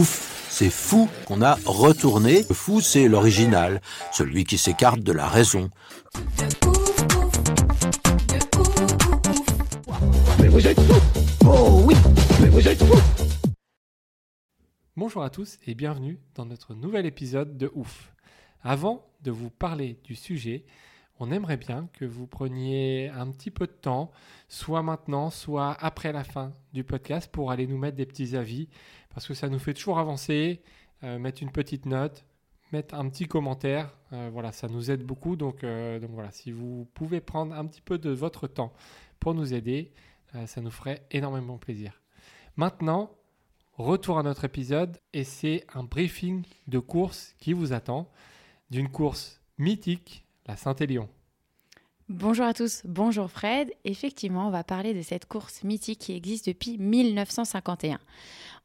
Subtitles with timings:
[0.00, 2.46] Ouf, c'est fou qu'on a retourné.
[2.48, 3.82] Le fou, c'est l'original,
[4.12, 5.68] celui qui s'écarte de la raison.
[14.96, 18.10] Bonjour à tous et bienvenue dans notre nouvel épisode de Ouf.
[18.62, 20.64] Avant de vous parler du sujet,
[21.18, 24.10] on aimerait bien que vous preniez un petit peu de temps,
[24.48, 28.70] soit maintenant, soit après la fin du podcast, pour aller nous mettre des petits avis,
[29.14, 30.62] parce que ça nous fait toujours avancer,
[31.04, 32.24] euh, mettre une petite note,
[32.72, 33.94] mettre un petit commentaire.
[34.12, 35.36] Euh, voilà, ça nous aide beaucoup.
[35.36, 38.72] Donc, euh, donc voilà, si vous pouvez prendre un petit peu de votre temps
[39.18, 39.92] pour nous aider,
[40.46, 42.00] ça nous ferait énormément plaisir.
[42.56, 43.10] Maintenant,
[43.74, 48.08] retour à notre épisode et c'est un briefing de course qui vous attend
[48.70, 51.08] d'une course mythique, la Saint-Élion.
[52.08, 53.72] Bonjour à tous, bonjour Fred.
[53.84, 58.00] Effectivement, on va parler de cette course mythique qui existe depuis 1951.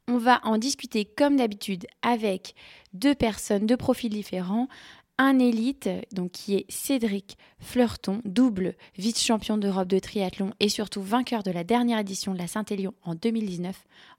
[0.08, 2.54] On va en discuter comme d'habitude avec
[2.94, 4.68] deux personnes de profils différents.
[5.18, 11.42] Un élite, donc qui est Cédric Fleurton, double vice-champion d'Europe de triathlon et surtout vainqueur
[11.42, 13.76] de la dernière édition de la Saint-Élion en 2019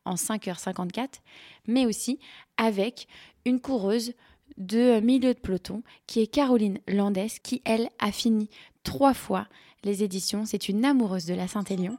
[0.06, 1.20] en 5h54,
[1.68, 2.18] mais aussi
[2.56, 3.06] avec
[3.44, 4.14] une coureuse
[4.56, 8.48] de milieu de peloton qui est Caroline Landes qui, elle, a fini
[8.82, 9.46] trois fois
[9.84, 10.46] les éditions.
[10.46, 11.98] C'est une amoureuse de la Saint-Élion,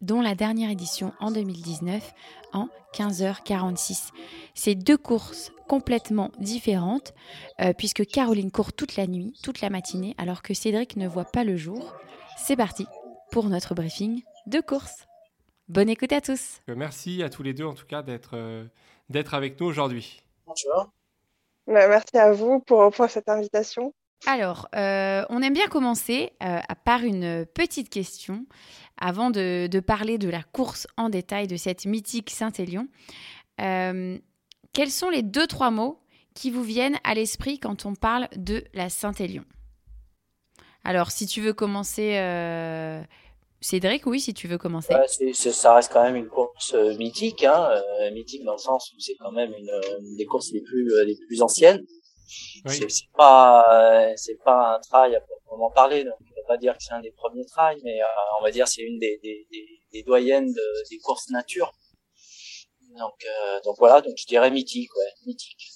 [0.00, 2.12] dont la dernière édition en 2019
[2.52, 4.10] en 15h46.
[4.54, 7.12] C'est deux courses complètement différentes,
[7.60, 11.26] euh, puisque Caroline court toute la nuit, toute la matinée, alors que Cédric ne voit
[11.26, 11.94] pas le jour.
[12.38, 12.86] C'est parti
[13.30, 15.06] pour notre briefing de course.
[15.68, 16.60] Bonne écoute à tous.
[16.68, 18.64] Euh, Merci à tous les deux en tout cas d'être euh,
[19.10, 20.22] d'être avec nous aujourd'hui.
[20.46, 20.90] Bonjour.
[21.66, 23.92] Bah, merci à vous pour, pour cette invitation.
[24.26, 28.46] Alors, euh, on aime bien commencer euh, par une petite question
[29.00, 32.88] avant de, parler de la course en détail de cette mythique Saint-Élion.
[33.60, 34.18] Euh,
[34.72, 36.00] quels sont les deux, trois mots
[36.34, 39.44] qui vous viennent à l'esprit quand on parle de la Saint-Élion?
[40.84, 43.00] Alors, si tu veux commencer, euh,
[43.60, 44.94] Cédric, oui, si tu veux commencer.
[45.32, 47.68] Ça reste quand même une course mythique, hein,
[48.12, 51.16] mythique dans le sens où c'est quand même une, une des courses les plus les
[51.28, 51.84] plus anciennes.
[52.64, 52.74] Oui.
[52.88, 56.76] C'est pas euh, c'est pas un trail à proprement parler, donc on peut pas dire
[56.76, 58.04] que c'est un des premiers trails, mais euh,
[58.40, 61.72] on va dire c'est une des, des, des, des doyennes de- des courses nature.
[62.98, 65.68] Donc euh, donc voilà, donc je dirais mythique, ouais, mythique.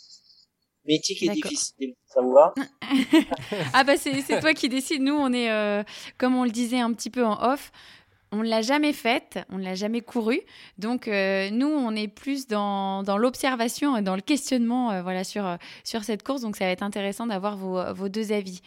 [0.84, 1.42] Mythique et D'accord.
[1.42, 2.52] difficile, ça vous va?
[3.72, 5.00] Ah bah c'est c'est toi qui décides.
[5.02, 5.82] Nous, on est, euh,
[6.18, 7.70] comme on le disait un petit peu en off,
[8.32, 10.40] on ne l'a jamais faite, on ne l'a jamais couru.
[10.78, 15.46] Donc euh, nous, on est plus dans, l'observation et dans le questionnement euh, voilà, sur,
[15.46, 16.40] euh, sur cette course.
[16.40, 18.62] Donc ça va être intéressant d'avoir vos, deux avis.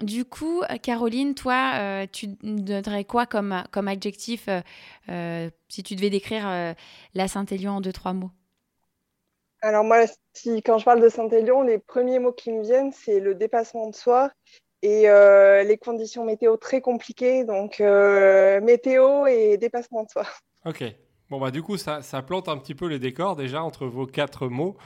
[0.00, 3.52] Du coup, Caroline, toi, tu donnerais quoi comme,
[3.86, 4.48] adjectif
[5.68, 6.74] si tu devais décrire
[7.14, 8.30] la Saint-Élion en deux, trois mots?
[9.60, 10.04] Alors moi,
[10.64, 13.94] quand je parle de Saint-Élion, les premiers mots qui me viennent, c'est le dépassement de
[13.94, 14.30] soi
[14.82, 17.44] et euh, les conditions météo très compliquées.
[17.44, 20.26] Donc euh, météo et dépassement de soi.
[20.64, 20.84] Ok.
[21.30, 24.06] Bon bah du coup ça, ça plante un petit peu les décors déjà entre vos
[24.06, 24.76] quatre mots.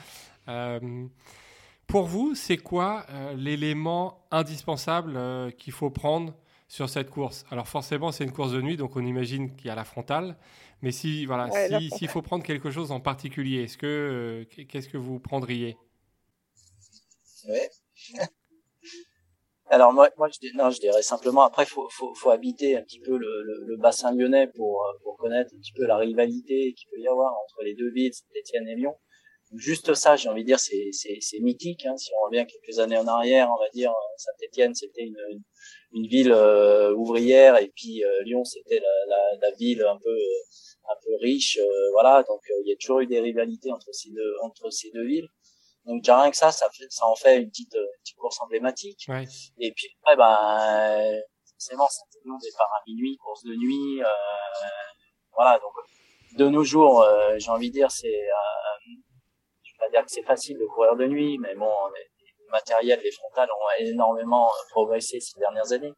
[0.48, 1.06] Euh,
[1.86, 6.34] pour vous, c'est quoi euh, l'élément indispensable euh, qu'il faut prendre
[6.69, 7.44] sur cette course?
[7.50, 10.36] Alors forcément, c'est une course de nuit, donc on imagine qu'il y a la frontale.
[10.82, 13.86] Mais si voilà, Ouais, la si- s'il faut prendre quelque chose en particulier, est-ce que
[13.86, 15.76] euh, qu'est-ce que vous prendriez?
[17.48, 17.70] Ouais.
[19.75, 23.00] Alors moi, moi je, non, je dirais simplement après faut, faut, faut habiter un petit
[23.00, 26.75] peu le, le, le bassin lyonnais pour, euh, pour connaître un petit peu la rivalité
[26.77, 28.94] qu'il peut y avoir entre les deux villes, Saint-Étienne et Lyon.
[29.55, 31.87] Juste ça, j'ai envie de dire, c'est, c'est, c'est mythique.
[31.87, 31.96] Hein.
[31.96, 35.17] Si on revient quelques années en arrière, on va dire euh, Saint-Étienne c'était une,
[35.94, 40.91] une, ville euh, ouvrière et puis euh, Lyon c'était la, la, ville un peu euh,
[40.91, 41.56] un peu riche.
[41.58, 44.91] euh, voilà, donc il y a toujours eu des rivalités entre ces deux entre ces
[44.91, 45.29] deux villes.
[45.87, 47.75] Donc rien que ça, ça, ça en fait une petite,
[48.32, 49.05] euh, petite course emblématique.
[49.08, 49.25] Ouais.
[49.58, 51.20] Et puis après, ben,
[51.52, 54.02] forcément, Saint-Élion départ à minuit, course de nuit.
[54.02, 54.06] Euh,
[55.34, 55.73] voilà, donc
[56.38, 58.94] de nos jours, euh, j'ai envie de dire, c'est, euh,
[59.62, 62.50] je vais pas dire que c'est facile de courir de nuit, mais bon, les, les
[62.50, 65.93] matériels, les frontales ont énormément progressé ces dernières années.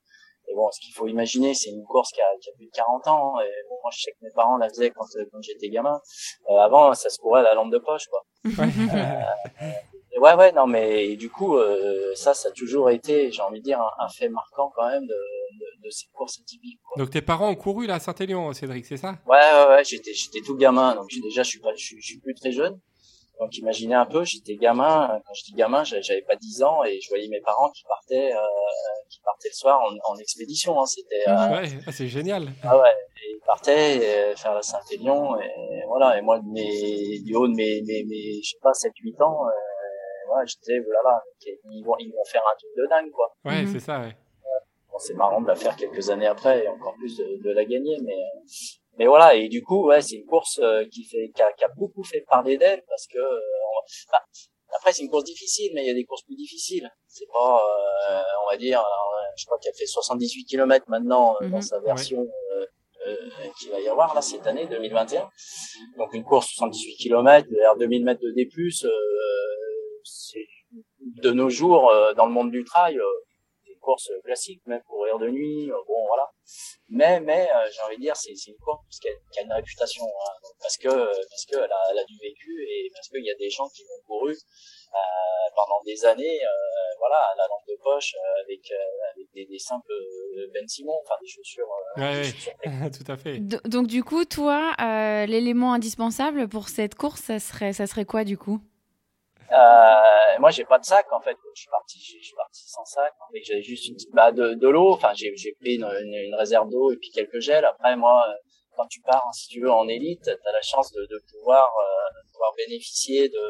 [0.47, 2.71] Et bon, ce qu'il faut imaginer, c'est une course qui a, qui a, plus de
[2.73, 3.41] 40 ans.
[3.41, 5.99] Et bon, moi, je sais que mes parents la faisaient quand, quand j'étais gamin.
[6.51, 8.23] Euh, avant, ça se courait à la lampe de poche, quoi.
[8.47, 9.73] Euh,
[10.21, 13.65] ouais, ouais, non, mais du coup, euh, ça, ça a toujours été, j'ai envie de
[13.65, 16.81] dire, un, un, fait marquant quand même de, de, de ces courses atypiques.
[16.85, 17.03] Quoi.
[17.03, 19.17] Donc tes parents ont couru là à Saint-Élion, Cédric, c'est ça?
[19.27, 22.21] Ouais, ouais, ouais, j'étais, j'étais tout gamin, donc déjà, je suis pas, je, je suis
[22.21, 22.79] plus très jeune.
[23.41, 27.01] Donc imaginez un peu, j'étais gamin, quand je dis gamin, j'avais pas 10 ans et
[27.01, 28.39] je voyais mes parents qui partaient euh,
[29.11, 32.45] qui partaient le soir en, en expédition, hein, c'était euh, ouais, c'est génial.
[32.63, 35.51] Ah ouais, et ils partaient euh, faire la Saint-Élion et
[35.89, 39.21] voilà et moi mes, du haut de mes mes, mes je sais pas 7 8
[39.23, 39.47] ans
[40.31, 41.15] euh, je disais voilà
[41.77, 43.29] ils vont ils vont faire un truc de dingue quoi.
[43.45, 43.73] Ouais, mm -hmm.
[43.73, 44.15] c'est ça ouais.
[44.91, 47.65] Bon, c'est marrant de la faire quelques années après et encore plus de, de la
[47.65, 48.21] gagner mais
[48.99, 51.65] mais voilà et du coup ouais c'est une course euh, qui fait qui a, qui
[51.65, 53.41] a, beaucoup fait parler d'elle parce que euh,
[53.75, 53.81] on,
[54.13, 54.23] bah,
[54.77, 57.61] après c'est une course difficile mais il y a des courses plus difficiles c'est pas
[58.11, 58.83] euh, on va dire
[59.37, 61.51] je crois qu'elle fait 78 km maintenant mm -hmm.
[61.51, 63.51] dans sa version ouais.
[63.59, 65.29] qu'il va y avoir là cette année 2021
[65.99, 68.49] donc une course 78 km vers 2000 mètres de D+,
[71.23, 72.99] de nos jours dans le monde du trail
[73.85, 76.31] course classique, même courir de nuit, bon voilà.
[76.89, 79.53] Mais mais euh, j'ai envie de dire c'est une course qui a, qui a une
[79.53, 83.25] réputation hein, parce que parce que elle a, elle a du vécu et parce qu'il
[83.25, 84.97] y a des gens qui l'ont couru euh,
[85.55, 88.15] pendant des années, euh, voilà, à la lampe de poche
[88.45, 88.61] avec,
[89.13, 89.93] avec des, des, simples
[90.53, 91.69] Ben Simon, enfin des chaussures.
[91.97, 92.53] Ouais, des chaussures
[93.05, 93.39] tout à fait.
[93.69, 94.75] Donc du coup, toi,
[95.27, 98.61] l'élément indispensable pour cette course, ça serait ça serait quoi du coup?
[99.53, 101.37] Euh, moi, j'ai pas de sac en fait.
[101.55, 103.13] Je suis parti, je suis parti sans sac.
[103.35, 104.93] Et j'avais juste une bah, de, de l'eau.
[104.93, 107.65] Enfin, j'ai pris une, une, une réserve d'eau et puis quelques gels.
[107.65, 108.25] Après, moi,
[108.77, 112.23] quand tu pars, si tu veux, en élite, t'as la chance de, de pouvoir euh,
[112.33, 113.49] pouvoir bénéficier de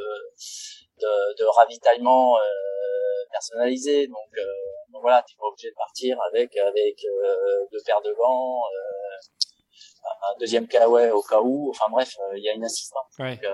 [1.01, 2.41] de, de ravitaillement euh,
[3.31, 4.07] personnalisé.
[4.07, 4.45] Donc, euh,
[4.93, 8.63] donc voilà, t'es pas obligé de partir avec avec euh, deux paires de gants.
[10.05, 13.07] un deuxième kawaii au cas où, enfin bref, il y a une assistante.
[13.19, 13.37] Ouais.
[13.37, 13.53] Donc,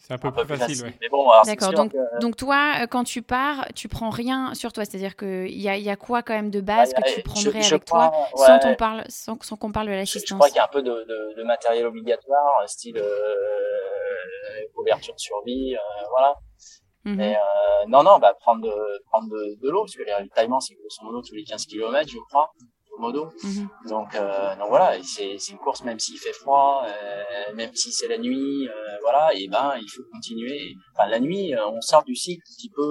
[0.00, 0.84] c'est un peu, un peu plus facile, facile.
[0.86, 0.98] Ouais.
[1.00, 1.72] Mais bon, D'accord.
[1.72, 2.20] Donc, que...
[2.20, 4.84] donc toi, quand tu pars, tu prends rien sur toi.
[4.84, 7.62] C'est-à-dire qu'il y a, y a quoi quand même de base ah, que tu prendrais
[7.62, 8.46] je, je avec toi ouais.
[8.46, 10.64] sans, qu'on parle, sans, sans qu'on parle de l'assistance Je, je crois qu'il y a
[10.64, 16.34] un peu de, de, de matériel obligatoire, style euh, couverture de survie, euh, voilà.
[17.04, 17.16] Mm -hmm.
[17.16, 18.74] Mais euh, non, non, bah prendre de,
[19.10, 22.08] prendre de, de l'eau, parce que les ravitaillements, c'est grosso modo tous les 15 km,
[22.10, 22.50] je crois
[23.00, 23.22] modo.
[23.42, 23.66] -hmm.
[23.88, 28.08] Donc, euh, donc voilà, c'est une course même s'il fait froid, euh, même si c'est
[28.14, 30.62] la nuit, euh, voilà, et ben il faut continuer.
[30.92, 32.90] Enfin la nuit, on sort du cycle un petit peu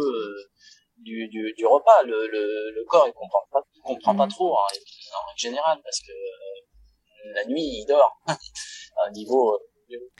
[1.07, 1.99] du, du, du, repas.
[2.11, 2.43] Le, le,
[2.77, 4.67] le corps il comprend pas, il comprend pas trop hein,
[5.31, 6.15] en général parce que
[7.37, 9.45] la nuit il dort à un niveau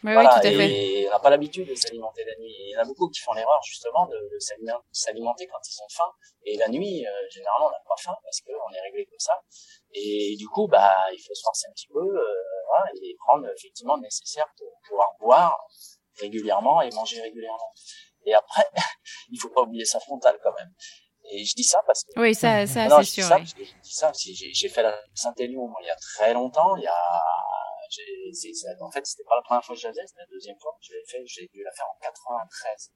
[0.03, 0.71] voilà, oui, tout à fait.
[0.71, 2.51] Et on n'a pas l'habitude de s'alimenter la nuit.
[2.51, 4.37] Et il y en a beaucoup qui font l'erreur justement de, de
[4.91, 6.11] s'alimenter quand ils ont faim.
[6.45, 9.33] Et la nuit, euh, généralement, on n'a pas faim parce qu'on est réglé comme ça.
[9.93, 12.23] Et du coup, bah, il faut se forcer un petit peu euh,
[12.67, 15.67] voilà, et prendre effectivement le nécessaire pour pouvoir boire
[16.19, 17.73] régulièrement et manger régulièrement.
[18.25, 18.65] Et après,
[19.31, 20.73] il faut pas oublier sa frontale quand même.
[21.31, 22.19] Et je dis ça parce que.
[22.19, 23.23] Oui, ça, ça c'est sûr.
[23.23, 23.45] Ça, oui.
[23.45, 27.21] Je dis ça j'ai fait la Saint-Élion il y a très longtemps, il y a
[28.81, 30.75] en fait, c'était pas la première fois que je la faisais, c'était la deuxième fois
[30.79, 31.25] que je l'ai fait.
[31.25, 32.91] J'ai dû la faire en 93.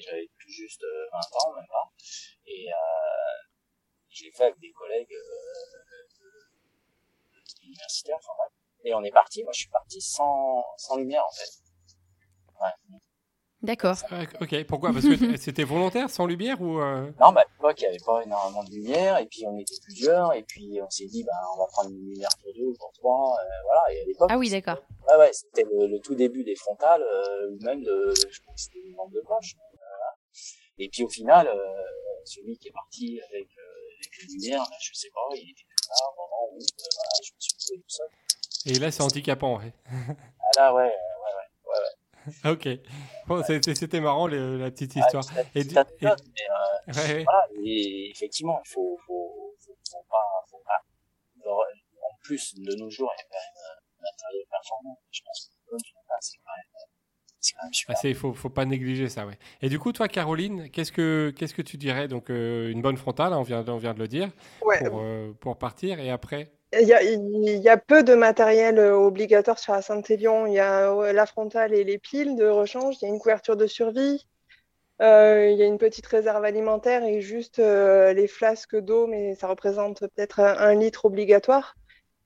[0.00, 0.82] J'avais tout juste
[1.12, 1.92] 20 ans, même pas.
[2.46, 2.76] Et euh,
[4.08, 6.18] je l'ai fait avec des collègues euh,
[7.62, 8.52] universitaires, enfin bref.
[8.84, 9.42] Et on est parti.
[9.44, 11.50] Moi, je suis parti sans, sans lumière, en fait.
[12.60, 12.98] Ouais.
[13.60, 13.96] D'accord.
[14.12, 14.92] Euh, ok, pourquoi?
[14.92, 17.10] Parce que c'était volontaire, sans lumière ou euh...
[17.20, 19.74] Non, bah, à l'époque, il n'y avait pas énormément de lumière, et puis on était
[19.82, 22.74] plusieurs, et puis on s'est dit, bah, on va prendre une lumière pour deux ou
[22.78, 24.28] pour trois, euh, voilà, et à l'époque.
[24.30, 24.78] Ah oui, d'accord.
[25.08, 28.54] Ouais, ouais, c'était le, le, tout début des frontales, euh, ou même de, je crois
[28.54, 29.56] que c'était une lampe de poche.
[29.72, 30.14] Voilà.
[30.78, 31.82] Et puis au final, euh,
[32.24, 35.88] celui qui est parti avec, avec la lumière, là, je sais pas, il était plus
[35.88, 38.08] là, moment où voilà, je me suis trouvé tout seul.
[38.66, 39.72] Et là, c'est handicapant, ouais.
[39.90, 41.72] ah là, ouais, ouais, ouais, ouais.
[41.72, 42.07] ouais.
[42.44, 42.68] Ok.
[43.26, 45.24] Bon, c'était marrant le, la petite histoire.
[45.36, 47.24] Ah, et, du, et, mais, euh, ouais, ouais.
[47.24, 51.50] Voilà, et effectivement, il faut, faut, faut, faut, pas, faut pas.
[51.50, 53.64] En plus, de nos jours, il y a quand même
[53.98, 54.98] un matériel performant.
[55.10, 55.76] Je pense que
[56.20, 56.64] c'est quand même.
[57.62, 57.96] Même super.
[58.04, 59.38] Il faut, faut pas négliger ça, ouais.
[59.62, 62.08] Et du coup, toi, Caroline, qu'est-ce que, qu'est-ce que tu dirais?
[62.08, 64.30] Donc, euh, une bonne frontale, on vient, on vient de le dire,
[64.62, 64.88] ouais.
[64.88, 66.00] pour, euh, pour partir.
[66.00, 66.50] Et après?
[66.72, 70.46] Il y, a, peu de matériel obligatoire sur la Saint-Élion.
[70.46, 72.96] Il y a la frontale et les piles de rechange.
[73.00, 74.26] Il y a une couverture de survie.
[75.00, 79.34] Euh, il y a une petite réserve alimentaire et juste euh, les flasques d'eau, mais
[79.36, 81.76] ça représente peut-être un, litre obligatoire.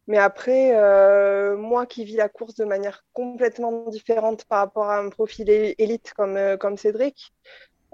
[0.07, 4.99] Mais après, euh, moi qui vis la course de manière complètement différente par rapport à
[4.99, 7.33] un profil élite comme Cédric,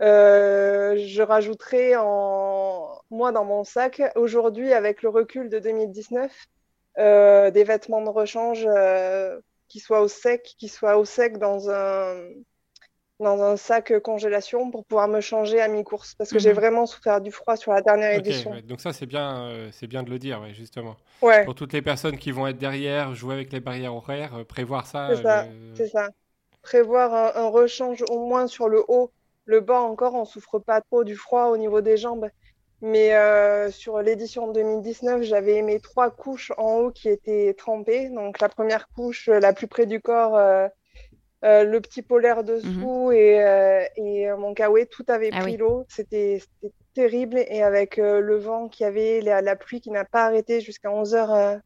[0.01, 6.33] je rajouterai en moi dans mon sac aujourd'hui avec le recul de 2019
[6.97, 8.67] des vêtements de rechange
[9.69, 12.15] qui soient au sec, qui soient au sec dans un
[13.21, 16.57] dans un sac congélation pour pouvoir me changer à mi-course parce que j'ai mhm.
[16.57, 18.55] vraiment souffert du froid sur la dernière édition.
[18.65, 20.97] Donc ça c'est bien, euh, c'est bien de le dire, justement.
[21.21, 21.45] Ouais.
[21.45, 24.87] Pour toutes les personnes qui vont être derrière, jouer avec les barrières horaires, euh, prévoir
[24.87, 25.09] ça.
[25.11, 26.09] C'est ça, euh, ça,
[26.63, 29.11] Prévoir un, un, rechange au moins sur le haut.
[29.49, 32.29] Le bas encore, on souffre pas trop du froid au niveau des jambes.
[32.81, 33.11] Mais
[33.73, 38.09] sur l'édition 2019, j'avais mes trois couches en haut qui étaient trempées.
[38.09, 40.39] Donc la première couche, la plus près du corps,
[41.45, 43.13] euh, le petit polaire dessous mhm.
[43.13, 45.87] et, euh, et, euh, mon kawaii, tout avait ah pris l'eau.
[45.89, 46.43] C'était
[46.95, 47.39] terrible.
[47.49, 51.61] Et avec le vent qui avait, la, la pluie qui n'a pas arrêté jusqu'à 11h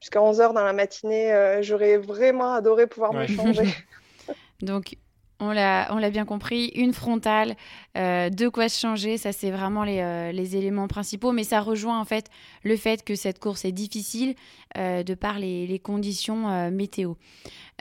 [0.00, 3.66] jusqu'à 11h dans la matinée, j'aurais vraiment adoré pouvoir me changer.
[4.60, 4.96] Donc,
[5.40, 7.54] on l'a bien compris, une frontale,
[7.96, 12.00] euh, de quoi se changer, ça c'est vraiment les, les, éléments principaux, mais ça rejoint
[12.00, 12.28] en fait
[12.64, 14.34] le fait que cette course est difficile
[14.76, 17.14] euh, de par les, les conditions météo.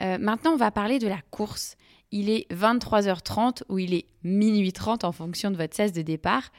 [0.02, 1.76] Euh, maintenant, on va parler de la course.
[2.12, 6.52] Il est 23h30 ou il est minuit 30 en fonction de votre cesse de départ.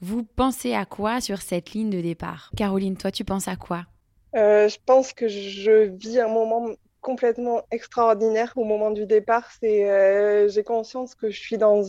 [0.00, 2.50] Vous pensez à quoi sur cette ligne de départ?
[2.56, 3.86] Caroline, toi, tu penses à quoi?
[4.34, 6.68] Euh, Je pense que je vis un moment
[7.02, 9.50] complètement extraordinaire au moment du départ.
[9.60, 11.82] C'est, euh, j'ai conscience que je suis dans,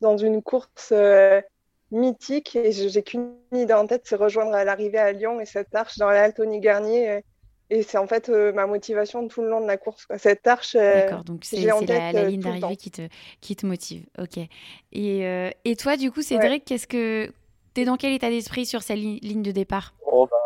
[0.00, 0.92] dans une course
[1.90, 5.74] mythique et j'ai qu'une idée en tête, c'est rejoindre à l'arrivée à Lyon et cette
[5.74, 7.22] arche dans la Tony Garnier
[7.70, 10.06] et c'est en fait euh, ma motivation tout le long de la course.
[10.16, 13.08] Cette arche, euh, D'accord, donc c'est la, la, euh, ligne d'arrivée qui te,
[13.40, 14.06] qui te motive.
[14.18, 14.38] Ok.
[14.92, 17.30] Et, et toi, du coup, Cédric, qu'est-ce que
[17.74, 19.94] tu es dans quel état d'esprit sur cette ligne de départ?
[20.06, 20.36] Oh, bah,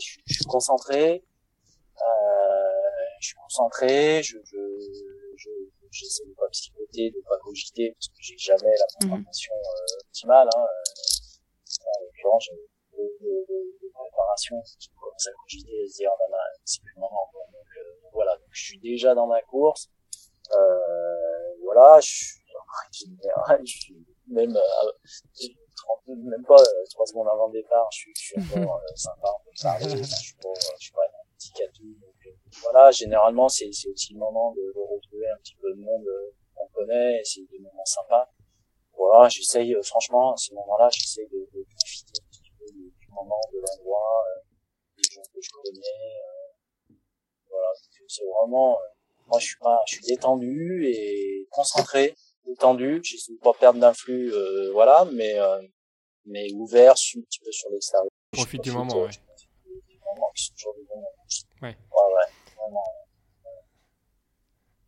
[0.00, 1.22] je, je, suis concentré.
[3.20, 4.22] Je suis concentré.
[4.22, 4.58] Je, je,
[5.36, 5.50] je,
[5.90, 9.10] j'essaie de pas psychoter, de pas cogiter, parce que j'ai jamais la mhm.
[9.10, 9.54] concentration
[10.06, 10.48] optimale.
[10.56, 10.66] Hein.
[11.86, 12.48] En l'occurrence,
[15.26, 17.30] à cogiter et se dire, oh, bah, c'est plus le moment.
[17.32, 19.88] Donc, euh, voilà, donc, je suis déjà dans ma course.
[20.52, 22.44] Euh, voilà, je suis,
[23.64, 24.90] je suis même, euh,
[26.06, 29.28] même pas euh, trois secondes avant le départ, je suis, je suis encore euh, sympa,
[29.28, 32.30] on peut parler, je suis pas, je suis vraiment Donc, euh,
[32.62, 36.06] voilà, généralement, c'est, aussi le moment de, retrouver un petit peu de monde
[36.54, 38.30] qu'on connaît, et c'est des moments sympas.
[38.96, 43.08] Voilà, j'essaye, franchement, à ce moment-là, j'essaye de, de profiter un petit peu du, du
[43.10, 44.24] moment, de l'endroit,
[44.96, 45.80] des gens que je connais.
[45.80, 46.94] Euh,
[47.48, 47.68] voilà,
[48.08, 52.14] c'est vraiment, euh, moi je suis pas, je suis détendu et concentré,
[52.46, 53.00] détendu.
[53.02, 55.36] J'essaie de pas perdre d'influx, euh, voilà, mais
[56.26, 58.08] mais ouvert, je suis un petit peu sur l'extérieur.
[58.32, 59.10] Profite du moment, ouais.
[60.14, 61.14] Des moments qui sont toujours des bons moments.
[61.62, 61.76] Ouais.
[61.90, 62.84] Ouais, ouais, vraiment.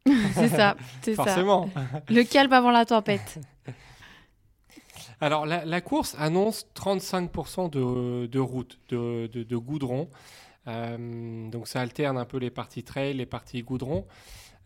[0.34, 1.24] c'est ça, c'est ça.
[1.24, 1.68] Forcément.
[2.08, 3.40] Le calme avant la tempête.
[5.20, 10.10] Alors, la, course annonce 35% de, de, route, de, de, goudron.
[10.68, 14.06] Euh, donc, ça alterne un peu les parties trail, les parties goudron.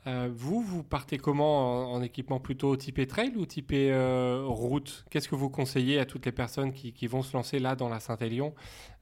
[0.06, 5.04] Euh, vous, vous partez comment en, équipement plutôt typé trail ou typé euh, route?
[5.10, 7.88] Qu'est-ce que vous conseillez à toutes les personnes qui, qui vont se lancer là dans
[7.88, 8.54] la Saint-Élion?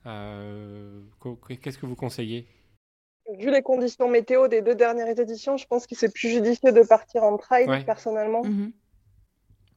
[0.04, 2.46] Qu'est-ce que vous conseillez?
[3.38, 6.82] Vu les conditions météo des deux dernières éditions, je pense qu'il c'est plus judicieux de
[6.82, 8.42] partir en trail personnellement.
[8.42, 8.72] Mm-hmm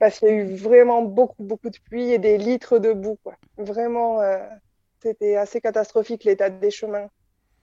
[0.02, 3.20] parce qu'il y a eu vraiment beaucoup, beaucoup de pluie et des litres de boue.
[3.24, 3.36] Quoi.
[3.58, 4.40] Vraiment, euh,
[5.00, 7.08] c'était assez catastrophique l'état des chemins.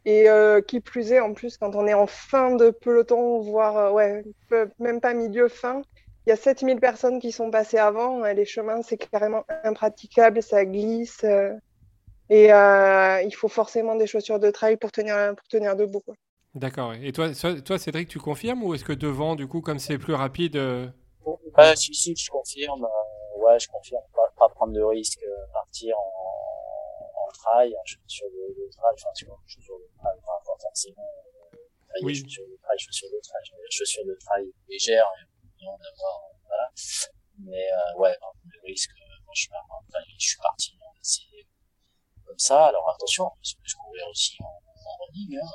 [0.08, 3.76] Et euh, qui plus est, en plus, quand on est en fin de peloton, voire
[3.76, 4.24] euh, ouais,
[4.78, 5.82] même pas milieu fin,
[6.26, 8.24] il y a 7000 personnes qui sont passées avant.
[8.24, 11.24] les chemins, c'est carrément impraticable, ça glisse.
[12.30, 16.02] et il faut forcément des chaussures de trail pour tenir, pour tenir debout.
[16.54, 16.94] D'accord.
[16.94, 17.28] Et toi,
[17.64, 20.58] toi, Cédric, tu confirmes ou est-ce que devant, du coup, comme c'est plus rapide
[21.56, 22.84] Ouais, si, si, je confirme.
[22.84, 24.02] Euh, ouais, je confirme.
[24.14, 26.17] Pas, pas prendre de risque, euh, partir en,
[27.32, 31.08] trail, chaussures de, de trail, enfin, sur chaussures de trail, pas forcément.
[31.54, 32.14] Euh, oui.
[32.14, 35.06] chaussures de trail, chaussures de trail, chaussures de trail légères,
[35.60, 36.70] et on avoir, voilà.
[37.40, 38.90] Mais, euh, ouais, de risque.
[39.24, 41.22] Moi, je suis, enfin, je suis parti, c'est
[42.24, 42.66] comme ça.
[42.66, 45.48] Alors, attention, parce que je courais aussi en, en running, hein.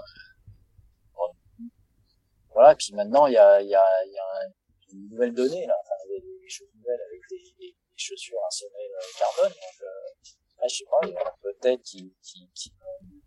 [2.53, 4.51] Voilà, puis maintenant, il y a, il y a, il y a un,
[4.93, 9.51] une nouvelle donnée là, enfin, des, des choses nouvelles avec des, chaussures insérées euh, carbone.
[9.51, 12.73] Donc, euh, je sais pas, il y en a peut-être qui, qui,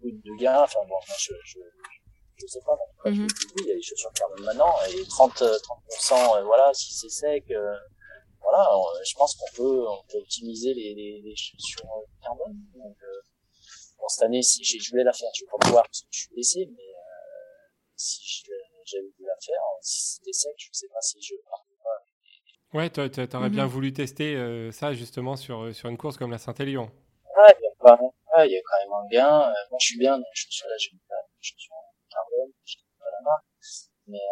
[0.03, 0.63] de gains.
[0.63, 1.59] Enfin bon, je, je,
[2.37, 2.77] je sais pas.
[3.05, 3.29] Mm -hmm.
[3.61, 7.45] il y a des chaussures carbone maintenant et 30, 30%, euh, voilà, si c'est sec.
[7.51, 7.77] Euh,
[8.41, 8.63] voilà,
[9.05, 11.89] je pense qu'on peut, on peut optimiser les, les, les chaussures
[12.23, 12.57] carbone.
[12.75, 13.21] Donc, euh,
[13.99, 16.19] bon, cette année, si je voulais la faire, je vais pas pouvoir parce que je
[16.21, 17.65] suis blessé, mais euh,
[17.97, 18.45] si
[18.91, 19.63] j'avais dû la faire.
[19.81, 21.99] Si c'était sec, je sais pas si je partais pas.
[22.77, 23.75] Ouais, tu aurais bien mhm.
[23.77, 24.29] voulu tester
[24.73, 26.87] ça justement sur, sur une course comme la Saint-Élion.
[27.37, 29.53] Ouais, il y, a quand même, y a quand même un gain.
[29.71, 32.77] moi, je suis bien dans les chaussures là, j'ai pas les chaussures en carbone, je
[32.79, 33.45] ne pas la marque,
[34.07, 34.25] mais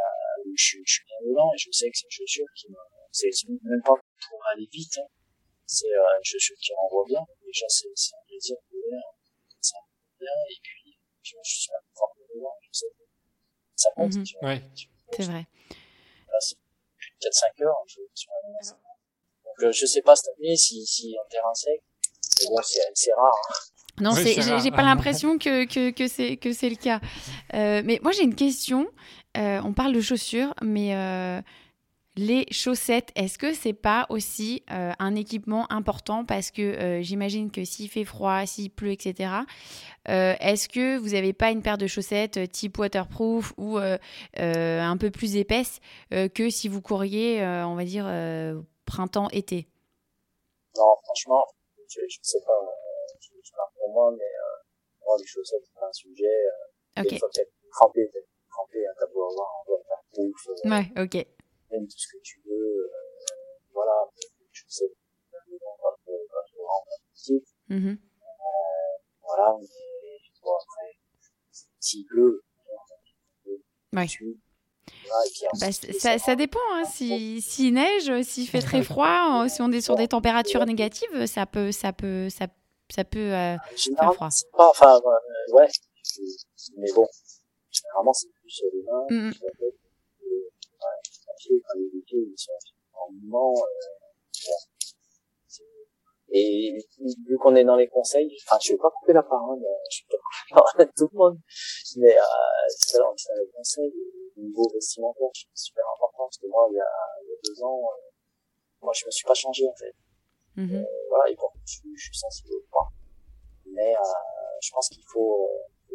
[0.57, 2.81] je, suis, je suis bien dedans et je sais que c'est une chaussure qui me,
[3.13, 5.09] c'est même pas pour aller vite, hein.
[5.67, 7.21] c'est une chaussure qui renvoie bien.
[7.45, 9.03] Déjà, c'est un plaisir de courir,
[9.61, 9.79] ça
[10.19, 12.87] bien et puis je, je suis même fort dedans, je sais
[13.77, 14.15] ça compte.
[14.15, 14.47] Mm -hmm.
[14.47, 14.61] Ouais.
[15.13, 15.45] C'est vrai.
[16.33, 16.59] Là, c'est
[16.97, 18.29] plus de 4-5 heures, je suis
[19.45, 21.81] Donc, euh, je sais pas cette année si, si en terrain sec,
[22.41, 22.61] mais bon,
[22.95, 23.33] c'est rare.
[23.49, 23.55] Hein.
[24.01, 25.91] Non, oui, j'ai pas l'impression que, que,
[26.35, 27.01] que c'est le cas.
[27.55, 28.89] Euh, mais moi j'ai une question.
[29.37, 31.41] Euh, on parle de chaussures, mais euh,
[32.17, 36.25] les chaussettes, est-ce que c'est pas aussi euh, un équipement important?
[36.25, 39.33] Parce que euh, j'imagine que s'il fait froid, s'il pleut, etc.
[40.09, 45.11] Euh, est-ce que vous n'avez pas une paire de chaussettes type waterproof ou un peu
[45.11, 48.05] plus épaisse que si vous couriez, on va dire
[48.87, 49.67] printemps-été
[50.77, 51.45] Non, franchement,
[51.89, 52.61] je, ne sais pas.
[53.21, 54.33] Je, je parle pour moi, mais
[55.05, 56.39] moi les chaussettes c'est pas un sujet.
[56.99, 57.07] ok.
[57.11, 58.11] Il faut peut-être tremper,
[58.51, 60.49] tremper, t'as beau avoir un waterproof.
[60.65, 61.27] ouais, ok
[61.83, 62.89] tout ce que tu veux, euh,
[63.73, 64.09] voilà,
[64.53, 64.95] je sais,
[67.69, 67.89] mmh.
[67.89, 67.97] euh,
[69.23, 69.67] voilà, mais
[70.43, 70.99] bon, après,
[71.81, 72.45] s'il pleut,
[73.93, 74.07] ouais.
[75.61, 75.67] Bah,
[75.99, 76.59] ça, ça, dépend.
[76.75, 76.85] Hein.
[76.85, 81.47] Si, si neige, s'il fait très froid, si on est sur des températures négatives, ça
[81.47, 82.47] peut, ça peut, ça,
[82.91, 83.57] ça peut euh,
[83.97, 84.29] faire froid.
[84.57, 85.69] Pas, enfin, euh, ouais,
[86.77, 87.07] mais bon,
[87.71, 89.75] généralement c'est plus les mains, sur la tête,
[91.39, 92.53] pieds, quand les pieds ils sont
[92.93, 93.55] en mouvement.
[93.55, 94.75] Euh,
[96.37, 96.77] et
[97.29, 100.09] vu qu'on est dans les conseils, enfin je vais pas couper la parole, je vais
[100.09, 101.39] pas couper la parole de tout le monde,
[101.97, 102.23] mais euh,
[102.69, 104.04] c'est dans les conseils, le
[104.55, 106.93] niveau vestimentaire, c'est super important parce que moi il y a,
[107.23, 108.11] il y a deux ans, euh,
[108.83, 109.95] moi je me suis pas changé en fait.
[110.57, 110.83] Mm -hmm.
[110.83, 112.89] euh, voilà, et bon, je, je suis sensible au point.
[113.77, 115.51] Mais euh, je pense qu'il faut,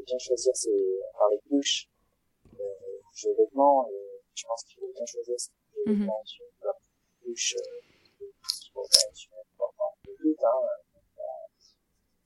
[0.10, 0.80] bien choisir ses,
[1.18, 1.80] par les couches,
[3.24, 4.02] les vêtements, et
[4.40, 5.36] je pense qu'il faut bien choisir
[5.86, 6.10] mm -hmm.
[6.34, 6.74] sur la
[7.22, 7.56] couche
[8.70, 8.82] sur
[10.24, 10.62] le hein.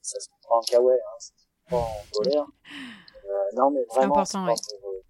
[0.02, 1.18] Ça se prend en kawaii, hein.
[1.20, 2.48] Ça se prend en.
[3.26, 4.54] Euh, non, mais vraiment, important, ouais.
[4.82, 5.02] pour, euh,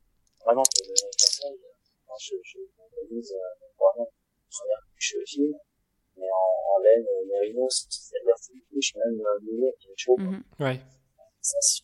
[0.46, 0.64] vraiment,
[9.44, 10.18] euh, nouée qui est.
[10.18, 10.64] Mm -hmm.
[10.64, 10.80] Ouais.
[11.42, 11.84] Ça, c'est.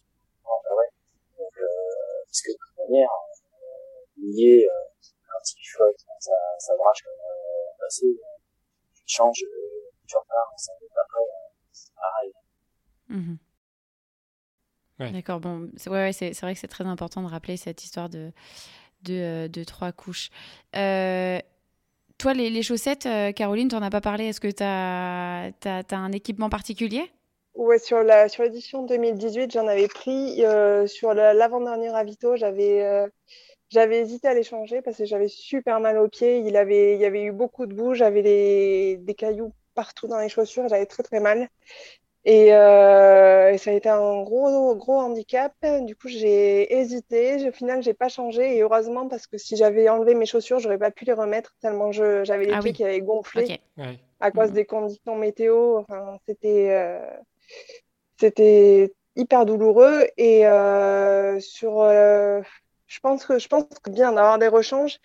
[1.38, 7.13] Donc, euh, parce que de toute manière, euh, lié, euh, choc, ça, ça brache comme
[7.13, 8.06] euh, passé,
[8.93, 9.45] tu changes,
[10.08, 11.26] tu repars, 5 minutes après,
[11.72, 12.34] c'est pareil.
[15.00, 15.12] Ouais.
[15.12, 18.10] D'accord, bon, c'est ouais, ouais, c'est vrai que c'est très important de rappeler cette histoire
[18.10, 18.32] de,
[19.04, 20.30] de, de trois couches.
[20.76, 21.39] Euh,
[22.17, 24.26] toi, les, les chaussettes, euh, Caroline, tu n'en as pas parlé.
[24.26, 27.10] Est-ce que tu as, as, as, un équipement particulier?
[27.69, 30.43] Ouais, sur la sur l'édition 2018, j'en avais pris.
[30.43, 33.08] Euh, sur l'avant-dernier ravito, j'avais euh,
[33.69, 36.39] j'avais hésité à les changer parce que j'avais super mal aux pieds.
[36.39, 40.29] Il, avait, il y avait eu beaucoup de boue, j'avais des cailloux partout dans les
[40.29, 41.47] chaussures, j'avais très très mal.
[42.25, 45.53] Et, euh, et, ça a été un gros gros handicap.
[45.82, 47.49] Du coup, j'ai hésité.
[47.49, 48.58] Au final, j'ai pas changé.
[48.58, 51.91] Et heureusement, parce que si j'avais enlevé mes chaussures, j'aurais pas pu les remettre tellement
[51.91, 52.73] j'avais les ah pieds oui.
[52.73, 53.62] qui avaient gonflé okay.
[53.77, 53.99] ouais.
[54.21, 54.53] à cause mmh.
[54.55, 55.77] des conditions météo.
[55.77, 56.99] Enfin, c'était euh,
[58.18, 60.06] c'était hyper douloureux.
[60.18, 62.42] Et euh, sur euh,
[62.88, 65.00] je pense que je pense que bien d'avoir des rechanges,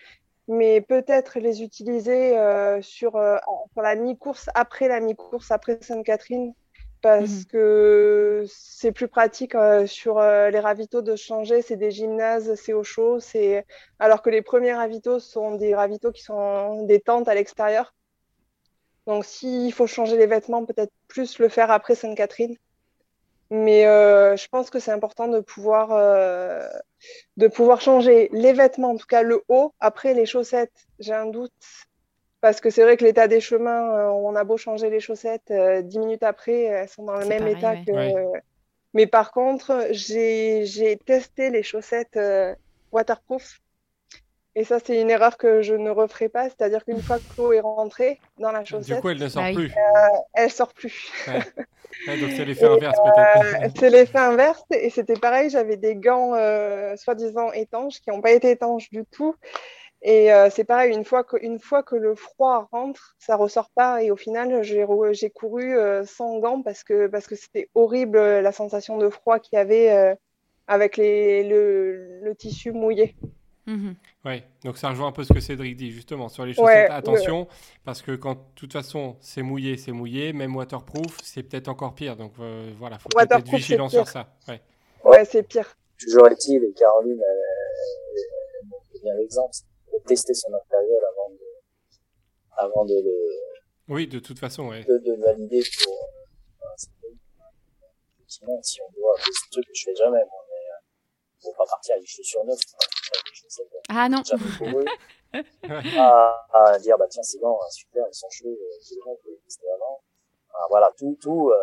[0.47, 3.37] mais peut-être les utiliser euh, sur euh,
[3.73, 6.53] pour la mi-course après la mi-course après Sainte-Catherine
[7.01, 7.45] parce mmh.
[7.45, 11.61] que c'est plus pratique euh, sur les ravitaux de changer.
[11.61, 13.65] C'est des gymnases, c'est au chaud, c'est
[13.99, 17.93] alors que les premiers ravitaux sont des ravitaux qui sont des tentes à l'extérieur.
[19.07, 22.55] Donc s'il faut changer les vêtements, peut-être plus le faire après Sainte-Catherine.
[23.51, 26.67] Mais euh, je pense que c'est important de pouvoir, euh,
[27.37, 29.73] de pouvoir changer les vêtements, en tout cas le haut.
[29.79, 31.51] Après, les chaussettes, j'ai un doute.
[32.41, 35.51] Parce que c'est vrai que l'état des chemins, euh, on a beau changer les chaussettes,
[35.51, 37.83] euh, dix minutes après, elles sont dans le même pareil, état ouais.
[37.85, 37.91] que.
[37.91, 38.41] Ouais.
[38.93, 42.53] Mais par contre, j'ai testé les chaussettes euh,
[42.91, 43.61] waterproof.
[44.57, 46.45] Et ça, c'est une erreur que je ne referai pas.
[46.45, 49.43] C'est-à-dire qu'une fois que l'eau est rentrée dans la chaussette, du coup, elle ne sort
[49.43, 49.71] bah, plus.
[49.71, 51.11] Euh, elle sort plus.
[51.27, 51.39] Ouais.
[52.07, 53.63] Ouais, donc c'est l'effet inverse peut-être.
[53.63, 54.63] Euh, c'est l'effet inverse.
[54.71, 59.05] Et c'était pareil, j'avais des gants euh, soi-disant étanches qui n'ont pas été étanches du
[59.05, 59.35] tout.
[60.01, 63.69] Et euh, c'est pareil, une fois, que, une fois que le froid rentre, ça ressort
[63.73, 64.03] pas.
[64.03, 68.51] Et au final, j'ai couru euh, sans gants parce que parce que c'était horrible la
[68.51, 70.15] sensation de froid qu'il y avait
[70.67, 73.15] avec les, le, le tissu mouillé.
[73.67, 73.95] Mhm.
[74.25, 76.67] Ouais, donc ça rejoint un peu ce que Cédric dit justement sur les chaussettes.
[76.89, 77.47] Ouais, attention,
[77.83, 81.95] parce que quand de toute façon c'est mouillé, c'est mouillé, même waterproof, c'est peut-être encore
[81.95, 82.15] pire.
[82.15, 84.35] Donc euh, voilà, faut peut-être être vigilant sur ça.
[84.47, 84.61] Ouais.
[85.03, 85.75] Ouais, c'est pire.
[85.99, 87.21] Toujours est-il, et Caroline,
[88.65, 89.55] montre bien l'exemple,
[89.93, 91.39] de tester son matériel avant de,
[92.57, 93.13] avant de le,
[93.93, 94.83] Oui, de toute façon, ouais.
[94.83, 97.13] de, de le valider pour, euh.
[98.27, 100.44] Sinon, si on doit, c'est un truc que je fais jamais, moi,
[101.47, 102.77] euh, faut pas partir avec des chaussures neuves, faut
[103.13, 104.21] avec des chaussettes, euh, Ah non.
[105.97, 109.15] à, à dire bah tiens c'est bon super ils sont chauds euh, c'est bon on
[109.23, 110.01] peut les tester avant
[110.49, 111.57] Enfin, voilà tout tout euh,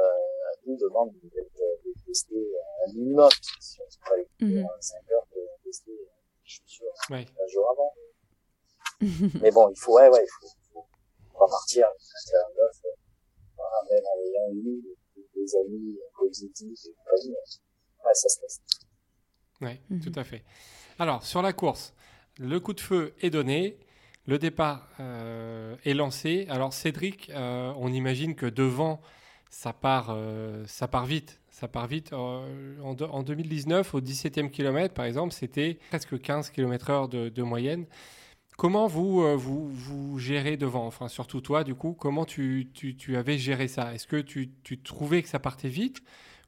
[0.64, 4.66] tout demande d'être euh, testé euh, un minimum si on ne pas les Mhm.
[4.80, 6.04] 5 heures pour tester euh,
[6.44, 7.24] les chaussures Ouais.
[7.42, 7.92] un jour avant
[9.40, 12.88] mais bon il faut ouais ouais il faut, faut pas partir avec un neuf euh,
[13.56, 14.82] voilà, même en ayant eu
[15.16, 18.62] des, des amis positifs et compagnie euh, ouais ça se teste
[19.62, 20.00] Oui, Mhm.
[20.00, 20.42] tout à fait.
[20.98, 21.94] Alors, sur la course,
[22.38, 23.76] le coup de feu est donné,
[24.26, 26.46] le départ euh, est lancé.
[26.50, 29.00] Alors, Cédric, euh, on imagine que devant,
[29.50, 31.40] ça part, euh, ça part vite.
[31.50, 32.12] Ça part vite.
[32.12, 32.44] En,
[32.94, 37.84] de- en 2019, au 17e kilomètre, par exemple, c'était presque 15 km/h de, de moyenne.
[38.56, 40.86] Comment vous, vous, vous gérez devant?
[40.86, 43.94] Enfin, surtout toi, du coup, comment tu, tu, tu avais géré ça?
[43.94, 46.02] Est-ce que tu, tu trouvais que ça partait vite?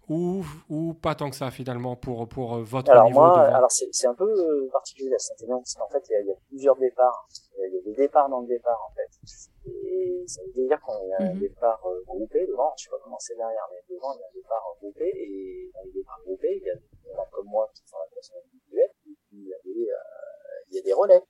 [0.08, 3.70] Ou, ou pas tant que ça, finalement, pour, pour euh, votre Alors niveau moi, alors
[3.70, 6.26] c'est c'est un peu euh, particulier la Saint-Élion parce qu'en fait il y, a, il
[6.28, 7.26] y a plusieurs départs,
[7.58, 9.08] il y a des départs dans le départ en fait.
[9.66, 11.40] Et ça veut dire qu'on a un Mhm.
[11.40, 14.26] départ euh, groupé devant, je sais pas comment c'est derrière, mais devant il y a
[14.26, 17.26] un départ groupé et dans les départs groupés il y a, il y en a
[17.32, 20.76] comme moi qui font la course individuelle et puis il y a des, euh, il
[20.76, 21.20] y a des relais.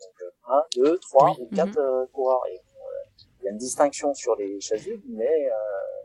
[0.00, 1.38] Donc euh, un, deux, trois Oui.
[1.38, 3.04] ou quatre euh, coureurs et euh,
[3.40, 5.54] il y a une distinction sur les chasubles, mais euh,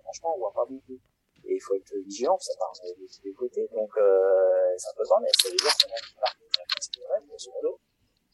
[0.03, 0.99] franchement on voit pas beaucoup.
[1.45, 3.67] Et il faut être vigilant, ça part de de tous les côtés.
[3.73, 6.65] Donc, euh, c'est peu mais ça veut dire qu'il y en a qui partent faire
[6.75, 7.79] 15 km, grosso modo.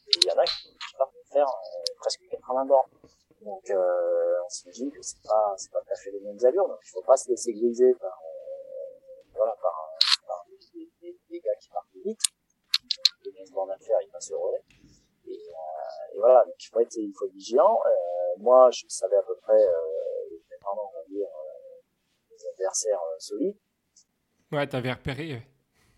[0.08, 2.92] Et il y en a qui partent faire euh, presque 80 bornes.
[3.42, 6.68] Donc, euh, on s'imagine que c'est pas, c'est pas tout à fait les mêmes allures.
[6.68, 9.00] Donc, il faut pas se laisser griser par, euh,
[9.34, 12.22] voilà, par, euh, par des, des, des gars qui partent vite.
[13.26, 14.64] Les 15 bornes à faire, ils passent le relais.
[15.26, 17.80] Et, euh, et voilà, donc il faut être, il faut être vigilant.
[18.38, 20.00] Moi, je savais à peu près, euh,
[20.66, 23.58] on va dire, euh, les adversaires euh, solides.
[24.52, 25.34] Ouais, t'avais repéré.
[25.34, 25.48] ouais.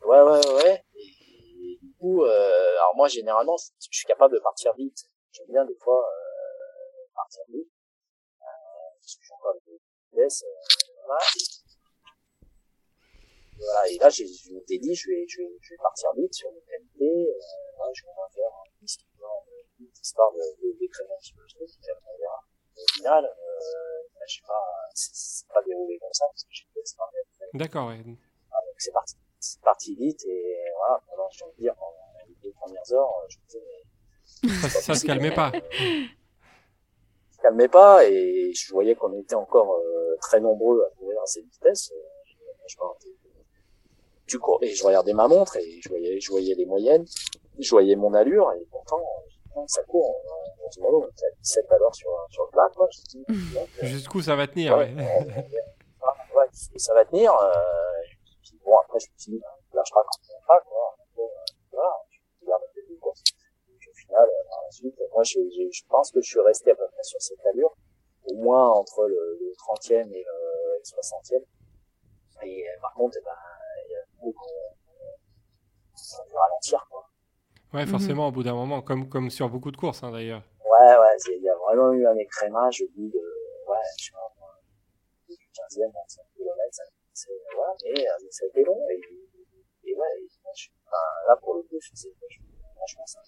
[0.03, 0.83] Ouais, ouais.
[0.95, 5.09] Et, du coup, euh, alors moi, généralement, je suis capable de partir vite.
[5.31, 7.71] J'aime bien des fois euh, partir vite.
[8.41, 8.45] Euh,
[8.99, 9.79] parce que j'ai encore des
[10.11, 10.43] vitesses.
[10.43, 11.21] Euh, voilà.
[13.59, 13.89] Et voilà.
[13.89, 16.51] Et là, j'ai, je m'étais dit, je vais, je vais, je vais partir vite sur
[16.51, 17.29] mes qualités.
[17.29, 19.45] Euh, je vais faire un 10 km
[19.79, 21.69] vite, histoire de, de un petit peu le truc.
[21.69, 22.43] Et après, on verra.
[22.81, 24.63] Au final, euh, je sais pas,
[24.93, 27.03] c'est, pas déroulé comme ça, parce que j'ai fait ça.
[27.53, 28.03] D'accord, ouais.
[28.03, 28.17] Donc
[28.77, 32.51] c'est parti, c'est parti vite et voilà, pendant, j'ai envie de dire, pendant les deux
[32.53, 33.59] premières heures, je me disais,
[34.43, 35.51] mais Ça, ça se calmait pas.
[35.79, 36.07] je
[37.37, 41.25] me calmais pas et je voyais qu'on était encore euh, très nombreux à courir à
[41.25, 41.91] cette vitesse.
[41.91, 42.01] Euh,
[42.67, 42.75] je
[44.27, 47.05] du coup, et je regardais ma montre et je voyais, je voyais les moyennes,
[47.59, 49.20] je voyais mon allure et pourtant, euh,
[49.67, 52.49] ça court, on, on se demandait, on était à 17 à l'heure sur, sur le
[52.51, 52.87] plat, quoi.
[52.91, 54.93] Je dis, donc, Jusqu'où ça va tenir, ouais.
[54.93, 57.33] ouais, ouais, ouais, et ça va tenir.
[57.33, 57.51] Euh,
[58.43, 60.97] puis bon, après, je me suis dit, bah, lâchera quand on lâchera, quoi.
[61.15, 61.27] Bon, euh,
[61.71, 61.91] voilà.
[62.75, 66.29] Et puis au final, euh, par la suite, moi, je, je, je pense que je
[66.29, 67.73] suis resté à peu près sur cette allure,
[68.25, 71.43] au moins entre le, le 30e et le, le 60e.
[72.43, 73.31] Et euh, par contre, eh ben,
[73.87, 74.75] il y a beaucoup qu'on
[76.33, 77.00] on ralentir, quoi.
[77.73, 80.43] Ouais, forcément, au bout d'un moment, comme, comme sur beaucoup de courses, hein, d'ailleurs.
[80.59, 83.17] Ouais, ouais, c'est- il y a vraiment eu un écrémage au bout de,
[83.67, 84.49] ouais, je sais pas, moi,
[85.29, 88.99] du 15e, 25 km, ça, c'est, voilà, mais, euh, mais ça a été long, et,
[89.89, 92.09] et ouais, et moi, je, enfin, là, pour le coup, je sais,
[92.75, 93.19] franchement, ça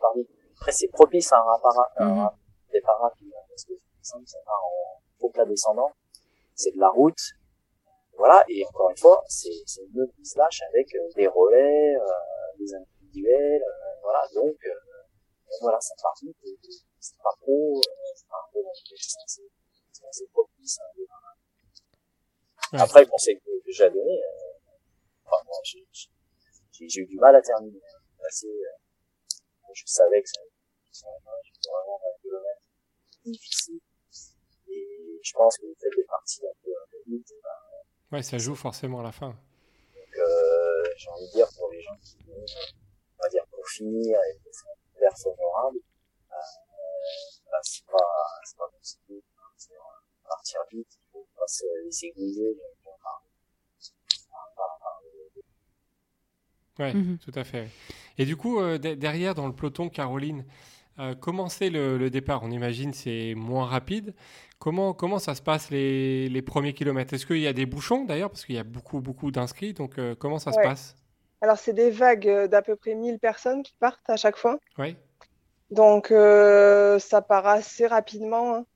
[0.00, 0.28] part vite.
[0.58, 2.18] Après, c'est propice à un rappara, un Mhm.
[2.22, 2.36] rap-
[2.72, 5.90] départ rapide, hein, parce que ça, ça part en faux plat descendant,
[6.54, 7.20] c'est de la route,
[8.18, 12.58] voilà, et encore une fois, c'est, c'est une se lâche avec euh, des relais, euh,
[12.58, 12.74] des
[13.12, 14.74] individuels, euh, voilà, donc, euh,
[15.60, 18.60] voilà, ça part vite, et, et c'est pas trop, euh, c'est pas peu,
[18.96, 19.42] c'est, c'est,
[19.92, 20.78] c'est assez propice
[22.72, 24.58] après, pour ces que que j'ai donné, euh,
[25.26, 25.84] enfin, moi, j'ai,
[27.00, 27.78] eu du mal à terminer.
[27.78, 28.00] hein.
[28.26, 32.62] Assez, euh, je savais que j'étais vraiment un kilomètre
[33.24, 33.80] difficile.
[34.68, 38.16] Et je pense que le fait d'être parti un peu, un peu vite, eh ben,
[38.16, 39.28] Ouais, ça joue forcément à la fin.
[39.28, 42.44] donc, euh, j'ai envie de dire pour les gens qui, euh,
[43.22, 46.34] on va dire, pour finir et pour faire une perf honorable, euh,
[47.50, 47.98] bah, c'est pas,
[48.44, 49.22] c'est pas possible de
[50.26, 52.12] partir, vite, il faut pas se laisser
[53.02, 53.22] par,
[54.56, 55.02] par,
[56.78, 57.18] Ouais, Mhm.
[57.18, 57.68] tout à fait.
[58.18, 60.44] Et du coup, euh, de- derrière, dans le peloton, Caroline,
[60.98, 62.42] euh, comment c'est le, le départ?
[62.42, 64.14] On imagine c'est moins rapide.
[64.58, 67.12] Comment, comment ça se passe les, les premiers kilomètres?
[67.12, 68.30] Est-ce qu'il y a des bouchons d'ailleurs?
[68.30, 69.74] Parce qu'il y a beaucoup, beaucoup d'inscrits.
[69.74, 70.96] Donc, euh, comment ça se passe?
[71.42, 74.58] Alors, c'est des vagues euh, d'à peu près 1000 personnes qui partent à chaque fois.
[74.78, 74.96] Oui.
[75.70, 78.54] Donc, euh, ça part assez rapidement.
[78.54, 78.66] hein.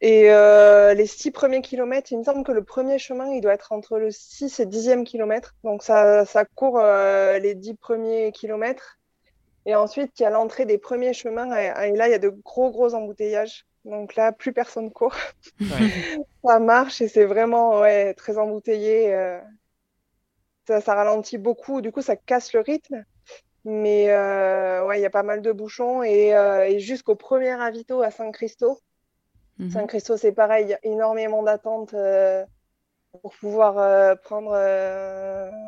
[0.00, 3.54] Et euh, les six premiers kilomètres, il me semble que le premier chemin, il doit
[3.54, 5.54] être entre le 6 et 10e kilomètre.
[5.64, 8.98] Donc, ça, ça court euh, les 10 premiers kilomètres.
[9.64, 11.56] Et ensuite, il y a l'entrée des premiers chemins.
[11.56, 13.64] Et, et là, il y a de gros, gros embouteillages.
[13.84, 15.16] Donc là, plus personne court.
[15.60, 15.66] Ouais.
[16.44, 19.14] Ça marche et c'est vraiment ouais, très embouteillé.
[20.66, 21.80] Ça, ça ralentit beaucoup.
[21.80, 23.04] Du coup, ça casse le rythme.
[23.64, 26.02] Mais euh, ouais, il y a pas mal de bouchons.
[26.02, 28.78] Et, euh, et jusqu'au premier ravito à San Cristo.
[29.58, 29.70] Mhm.
[29.70, 32.44] San Cristo, c'est pareil, il y a énormément d'attentes euh,
[33.22, 34.54] pour pouvoir euh, prendre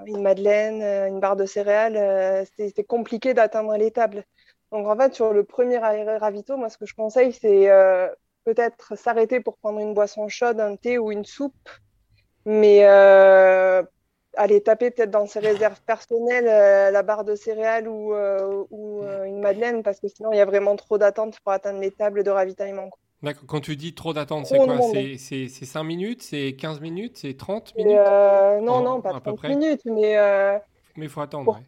[0.06, 2.46] une madeleine, une barre de céréales.
[2.56, 4.24] c'était compliqué d'atteindre les tables.
[4.72, 7.68] Donc en fait, sur le premier ra- ravito, moi, ce que je conseille, c'est
[8.44, 11.54] peut-être s'arrêter pour prendre une boisson chaude, un thé ou une soupe,
[12.44, 12.84] mais
[14.36, 19.02] aller taper peut-être dans ses réserves personnelles euh, la barre de céréales ou, euh, ou
[19.04, 21.92] euh, une madeleine, parce que sinon, il y a vraiment trop d'attentes pour atteindre les
[21.92, 22.90] tables de ravitaillement.
[23.22, 23.44] D'accord.
[23.46, 24.80] Quand tu dis trop d'attente, c'est quoi?
[24.82, 28.02] C'est c'est- c'est 5 minutes C'est 15 minutes C'est 30 Et, minutes?
[28.62, 30.16] non, En- non, pas à peu 30 près minutes, mais
[30.96, 31.52] Mais il faut attendre.
[31.52, 31.60] ouais.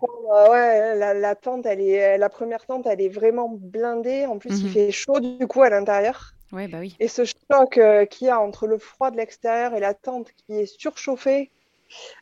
[0.51, 4.27] ouais, la, la tente, elle est, la première tente, elle est vraiment blindée.
[4.27, 4.73] En plus, il Mhm.
[4.73, 6.33] fait chaud du coup à l'intérieur.
[6.53, 6.97] Ouais, bah oui.
[6.99, 10.55] Et ce choc qu'il y a entre le froid de l'extérieur et la tente qui
[10.61, 11.53] est surchauffée,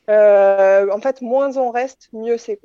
[0.08, 2.60] en fait, moins on reste, mieux c'est.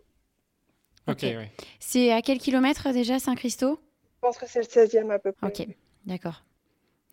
[1.07, 1.23] Je Ok, Ok.
[1.23, 1.51] ouais.
[1.79, 3.79] C'est à quel kilomètre déjà, Saint-Christo
[4.21, 5.47] pense que c'est le 16e à peu près.
[5.47, 5.67] Ok,
[6.05, 6.43] d'accord.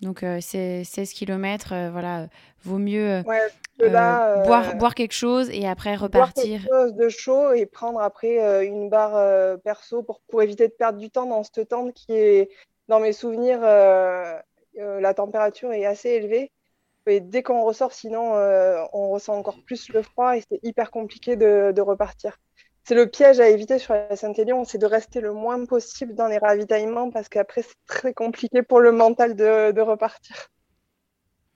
[0.03, 2.27] Donc euh, c'est 16 km, voilà, euh,
[2.65, 3.41] vaut mieux euh, Ouais,
[3.81, 6.61] euh, là, euh, boire, boire quelque chose et après boire repartir.
[6.61, 10.69] quelque chose de chaud et prendre après euh, une barre euh, perso pour, pour éviter
[10.69, 12.51] de perdre du temps dans cette tente qui est,
[12.89, 14.35] dans mes souvenirs, euh,
[14.79, 16.53] euh, la température est assez élevée.
[17.07, 20.91] Et dès qu'on ressort, sinon, euh, on ressent encore plus le froid et c'est hyper
[20.91, 22.37] compliqué de, de repartir.
[22.85, 26.27] C'est le piège à éviter sur la Saint-Élion, c'est de rester le moins possible dans
[26.29, 30.49] les ravitaillements parce qu'après, c'est très compliqué pour le mental de, de repartir.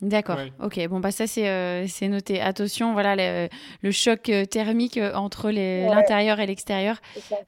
[0.01, 0.37] D'accord.
[0.39, 0.53] Ouais.
[0.63, 0.81] Ok.
[0.89, 2.41] Bon bah ça c'est euh, c'est noté.
[2.41, 3.49] Attention, voilà le,
[3.83, 5.87] le choc euh, thermique euh, entre Ouais.
[5.95, 6.97] l'intérieur et l'extérieur.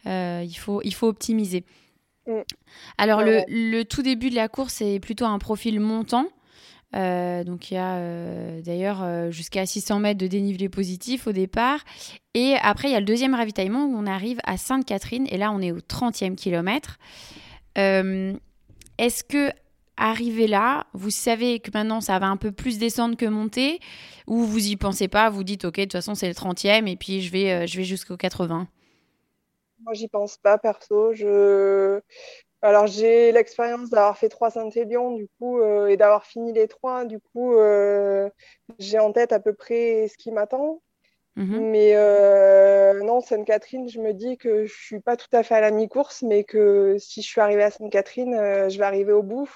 [0.07, 1.65] Euh, il faut il faut optimiser.
[2.27, 2.41] Mm.
[2.99, 6.27] Alors le tout début de la course est plutôt un profil montant.
[6.95, 11.33] Euh, donc il y a euh, d'ailleurs euh, jusqu'à 600 mètres de dénivelé positif au
[11.33, 11.81] départ.
[12.35, 15.53] Et après il y a le deuxième ravitaillement où on arrive à Sainte-Catherine et là
[15.53, 16.99] on est au 30e kilomètre.
[17.77, 19.51] Est-ce que
[19.97, 23.81] arrivé là, vous savez que maintenant ça va un peu plus descendre que monter?
[24.27, 26.97] Ou vous y pensez pas, vous dites ok de toute façon c'est le 30e et
[26.97, 28.69] puis je vais, je vais jusqu'au 80
[29.81, 31.15] Moi, j'y pense pas, perso.
[31.15, 32.01] Je...
[32.63, 37.05] Alors, j'ai l'expérience d'avoir fait trois Saint-Élion, du coup, euh, et d'avoir fini les trois.
[37.05, 38.31] Du coup, euh,
[38.79, 40.81] j'ai en tête à peu près ce qui m'attend.
[41.35, 41.71] Mhm.
[41.71, 45.61] Mais euh, non, Sainte-Catherine, je me dis que je suis pas tout à fait à
[45.61, 48.35] la mi-course, mais que si je suis arrivée à Sainte-Catherine,
[48.69, 49.51] je vais arriver au bout.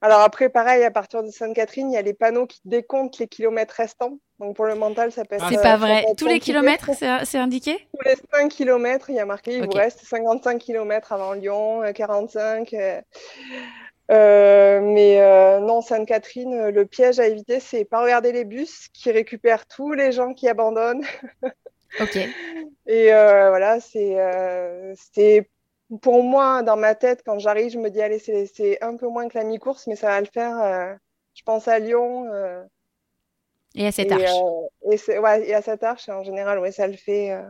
[0.00, 3.26] Alors après, pareil, à partir de Sainte-Catherine, il y a les panneaux qui décomptent les
[3.26, 4.18] kilomètres restants.
[4.38, 5.44] Donc pour le mental, ça peut être...
[5.44, 6.04] Ah, C'est euh, pas vrai.
[6.16, 7.88] Tous les kilomètres, c'est indiqué?
[7.92, 11.82] Tous les 5 km, il y a marqué, il vous reste 55 km avant Lyon,
[11.82, 12.72] euh, 45.
[12.74, 13.00] euh,
[14.12, 19.10] euh, mais euh, non, Sainte-Catherine, le piège à éviter, c'est pas regarder les bus qui
[19.10, 21.04] récupèrent tous les gens qui abandonnent.
[22.00, 22.16] Ok.
[22.86, 24.16] Et voilà, c'est
[25.12, 25.50] c'est
[26.02, 29.28] pour moi, dans ma tête, quand j'arrive, je me dis, allez, c'est un peu moins
[29.28, 30.56] que la mi-course, mais ça va le faire.
[30.58, 30.94] euh,
[31.34, 32.26] je pense à Lyon.
[32.32, 32.64] euh,
[33.74, 34.44] Et à cette et, arche.
[34.44, 37.32] euh, et, c'est- ouais, et à cette arche, en général, ouais, ça le fait.
[37.32, 37.42] euh,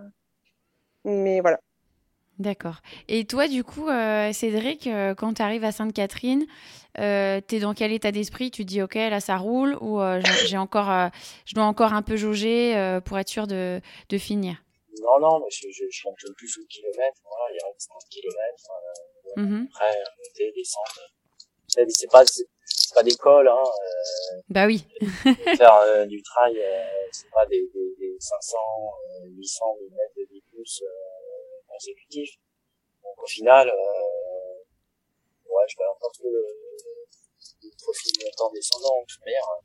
[1.05, 1.59] mais voilà.
[2.38, 2.77] D'accord.
[3.09, 6.46] Et toi, du coup, euh, Cédric, euh, quand tu arrives à Sainte-Catherine,
[7.01, 8.53] euh, tu es dans quel état d'esprit?
[8.53, 11.09] Tu te dis, OK, là, ça roule ou euh, j'ai encore, euh,
[11.46, 14.57] je dois encore un peu jauger euh, pour être sûr de, de finir?
[15.02, 17.20] Non, non, mais je, je, je fonctionne plus au kilomètre.
[17.24, 18.70] Voilà, il reste 30 kilomètres.
[18.70, 19.68] euh, Mhm.
[19.72, 21.02] Après, monter, descendre.
[21.68, 23.62] C'est pas, c'est pas d'école, hein.
[23.62, 24.87] euh, Bah oui.
[25.56, 28.56] faire euh, du trail, euh, c'est pas des, des, des 500,
[29.24, 32.37] euh, 800 mètres de 10 pouces euh, consécutifs.
[33.04, 34.54] Donc au final, euh,
[35.44, 36.46] ouais, je vais encore trouver le,
[37.64, 39.44] le profil montant descendant, de toute manière.
[39.52, 39.61] Hein.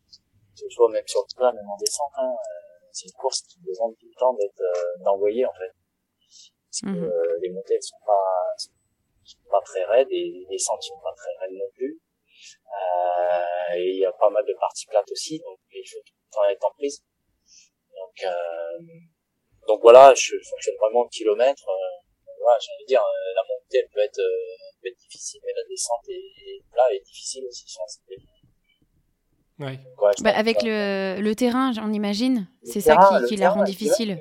[0.54, 1.78] Que ce soit même sur le plat, même en
[2.18, 5.74] hein, euh, c'est une course qui demande tout le temps d'être euh, d'envoyer en fait.
[6.70, 7.04] Parce que Mhm.
[7.10, 11.14] euh, les montées elles sont pas, sont pas très raides et les descentes sont pas
[11.16, 12.00] très raides non plus.
[12.68, 16.14] Euh, et il y a pas mal de parties plates aussi, donc il faut tout
[16.14, 17.04] le temps être en prise.
[17.96, 18.80] Donc, euh,
[19.68, 21.68] donc voilà, je fonctionne vraiment au kilomètre.
[21.70, 22.02] euh,
[22.40, 23.04] voilà, j'ai envie de dire,
[23.36, 24.22] la montée elle peut être,
[24.82, 27.88] peut être difficile, mais la descente est, là est difficile aussi sur un
[29.60, 29.80] Ouais.
[30.22, 34.20] bah, avec le, le, terrain, on imagine, c'est ça qui, qui la rend difficile.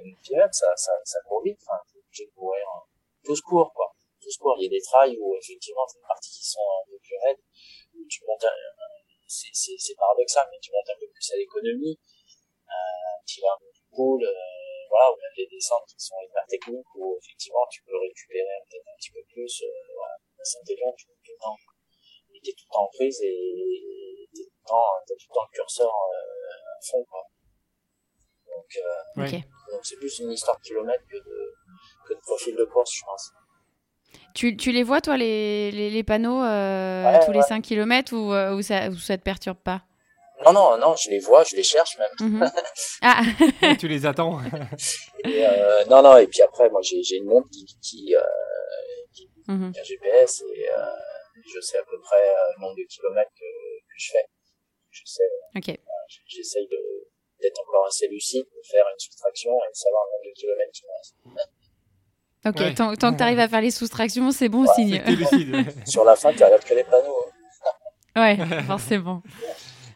[0.53, 1.59] Ça, ça, ça court vite.
[1.62, 2.66] Enfin, j'ai courir
[3.25, 3.95] tout ce court, quoi.
[4.21, 4.57] Tout ce court.
[4.59, 7.16] Il y a des trails où, effectivement, c'est des parties qui sont un peu plus
[7.25, 7.42] raides,
[7.95, 8.45] où tu montes,
[9.27, 11.99] c'est paradoxal, mais tu montes un peu plus à l'économie,
[12.68, 16.21] euh, tu vas un peu plus cool, euh, voilà, ou même des descentes qui sont
[16.21, 20.16] hyper techniques, où, effectivement, tu peux récupérer peut-être un petit peu plus, euh, voilà.
[20.23, 21.57] Tu peux tout le temps,
[22.29, 24.02] il était tout le temps en prise et,
[24.62, 27.22] le temps, t'as tout le temps le curseur euh, à fond, quoi.
[28.55, 29.44] Donc, euh, okay.
[29.70, 31.55] donc c'est plus une histoire de kilomètres que de,
[32.07, 33.33] que de profil de course, je pense.
[34.35, 37.37] Tu, tu les vois, toi, les, les, les panneaux euh, ouais, tous ouais.
[37.38, 39.83] les 5 km ou, euh, ou, ça, ou ça te perturbe pas?
[40.44, 42.11] Non, non, non, je les vois, je les cherche même.
[42.20, 42.53] Mm -hmm.
[43.03, 44.40] ah Tu les attends
[45.25, 48.22] et, euh, Non, non, et puis après, moi, j'ai une montre qui, qui, euh,
[49.14, 49.77] qui, mm -hmm.
[49.77, 50.96] a un GPS et euh,
[51.55, 53.51] je sais à peu près le nombre de kilomètres que,
[53.88, 54.27] que je fais.
[54.93, 55.23] Je sais.
[55.57, 55.79] Ok.
[56.27, 56.69] J'essaye
[57.41, 60.73] d'être encore assez lucide, de faire une soustraction et de savoir le nombre de kilomètres
[60.73, 61.17] qui me reste.
[62.45, 62.75] Ok, ouais.
[62.75, 65.65] tant, tant, que tu arrives à faire les soustractions, c'est bon ouais, signe.
[65.87, 67.27] Sur la fin, tu regardes que les panneaux.
[68.17, 69.23] ouais, forcément.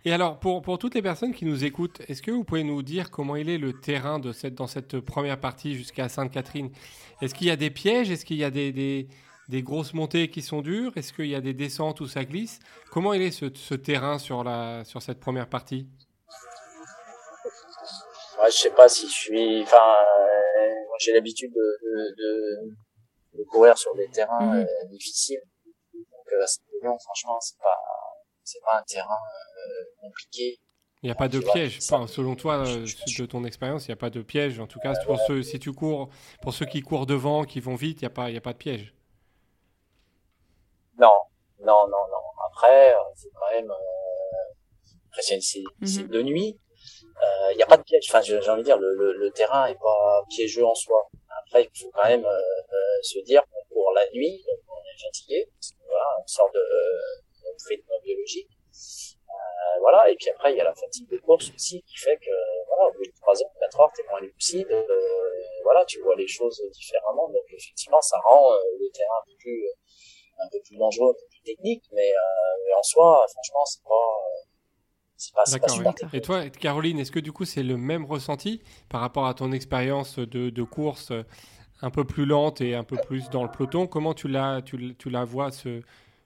[0.05, 2.81] Et alors, pour, pour toutes les personnes qui nous écoutent, est-ce que vous pouvez nous
[2.83, 6.71] dire comment il est le terrain de cette, dans cette première partie jusqu'à Sainte-Catherine?
[7.21, 8.11] Est-ce qu'il y a des pièges?
[8.11, 9.09] Est-ce qu'il y a des, des,
[9.49, 10.93] des, grosses montées qui sont dures?
[10.97, 12.59] Est-ce qu'il y a des descentes où ça glisse?
[12.91, 15.87] Comment il est ce, ce terrain sur, la, sur cette première partie?
[18.41, 19.63] Ouais, Je sais pas si je suis...
[19.63, 24.61] Enfin, euh, j'ai l'habitude de, de, de, de, courir sur des terrains Mhm.
[24.67, 25.41] euh, difficiles.
[25.95, 27.79] Donc, euh, à Saint-Élion, franchement, c'est pas,
[28.45, 30.59] c'est pas un terrain euh, compliqué.
[31.03, 33.97] Il n'y a pas de piège, enfin, selon toi, de ton expérience, il n'y a
[33.97, 34.59] pas de piège.
[34.59, 36.09] En tout cas, pour ceux, si tu cours,
[36.43, 38.41] pour ceux qui courent devant, qui vont vite, il n'y a pas, il y a
[38.41, 38.93] pas de piège.
[40.99, 41.19] Non,
[41.61, 42.25] non, non, non.
[42.49, 44.55] Après, euh, c'est quand même, euh,
[45.11, 45.65] après c'est Mhm.
[45.81, 46.09] mm -hmm.
[46.17, 46.51] de nuit.
[47.25, 48.05] Euh, Il n'y a pas de piège.
[48.09, 51.01] Enfin, j'ai envie de dire, le, le, le, terrain est pas piégeux en soi.
[51.41, 55.01] Après, il faut quand même euh, se dire qu'on court la nuit, donc on est
[55.07, 55.39] fatigué.
[55.55, 56.65] Parce que, voilà, on sort de
[57.45, 58.51] notre rythme biologique.
[59.37, 62.17] Euh, voilà, et puis après, il y a la fatigue de course aussi qui fait
[62.27, 62.35] que,
[62.69, 64.87] voilà, au bout de 3 heures, 4 heures, t'es moins lucide, euh,
[65.63, 69.37] voilà, tu vois les choses différemment, donc effectivement, ça rend euh, le terrain un peu
[69.39, 69.61] plus,
[70.38, 73.83] un peu plus dangereux, un peu plus technique, mais, euh, mais en soi, franchement, c'est
[73.83, 78.05] pas, c'est pas, pas super Et toi, Caroline, est-ce que du coup, c'est le même
[78.05, 81.12] ressenti par rapport à ton expérience de, de course
[81.83, 83.87] un peu plus lente et un peu plus dans le peloton?
[83.87, 85.83] Comment tu la, tu, tu la vois, ce,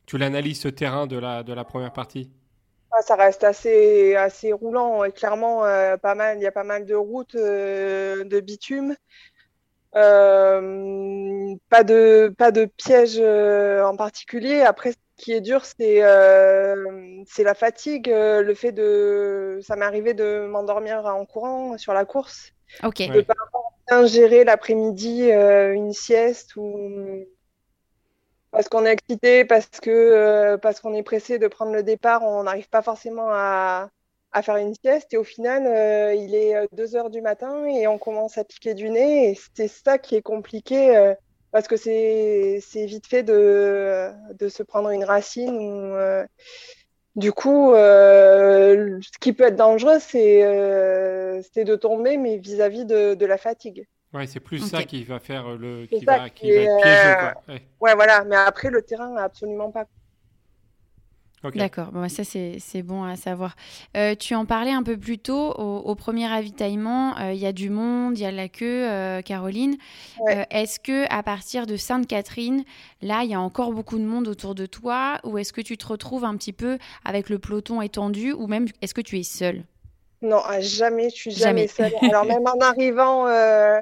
[0.06, 2.30] tu l'analyses ce terrain de la, de la première partie?
[2.92, 5.04] Ah, ça reste assez, assez roulant.
[5.04, 8.96] Et clairement, euh, pas mal, il y a pas mal de routes euh, de bitume.
[9.96, 14.60] Euh, pas de pas de piège euh, en particulier.
[14.60, 19.58] Après, ce qui est dur, c'est euh, c'est la fatigue, le fait de.
[19.62, 22.52] Ça m'est arrivé de m'endormir en courant sur la course.
[22.84, 22.98] Ok.
[22.98, 23.34] De pas
[23.88, 27.24] bien gérer l'après-midi une sieste ou
[28.52, 32.44] parce qu'on est excité, parce que parce qu'on est pressé de prendre le départ, on
[32.44, 33.90] n'arrive pas forcément à,
[34.32, 37.86] à, faire une sieste et au final euh, il est 2 heures du matin et
[37.86, 41.14] on commence à piquer du nez et c'est ça qui est compliqué euh,
[41.52, 45.94] parce que c'est c'est vite fait de de se prendre une racine
[47.16, 53.14] du coup ce qui peut être dangereux c'est c'est de tomber mais vis-à-vis -vis de,
[53.14, 53.86] de la fatigue.
[54.12, 54.76] Ouais, c'est plus okay.
[54.76, 57.42] ça qui va faire le, qui va, qui, qui va être piégeux, quoi.
[57.48, 57.62] Ouais.
[57.80, 57.94] ouais.
[57.94, 58.24] voilà.
[58.24, 59.86] Mais après, le terrain, absolument pas.
[61.42, 61.58] Okay.
[61.58, 63.56] D'accord, bon, ça c'est bon à savoir.
[63.96, 67.46] Euh, tu en parlais un peu plus tôt, au, au premier ravitaillement, il euh, y
[67.46, 69.78] a du monde, il y a la queue, euh, Caroline.
[70.20, 70.46] Ouais.
[70.50, 72.64] est-ce que à partir de Sainte-Catherine,
[73.00, 75.78] là, il y a encore beaucoup de monde autour de toi, ou est-ce que tu
[75.78, 76.76] te retrouves un petit peu
[77.06, 79.64] avec le peloton étendu, ou même est-ce que tu es seule?
[80.20, 81.90] Non, jamais, je suis jamais, jamais.
[81.90, 82.10] seule.
[82.10, 83.80] Alors même en arrivant, euh,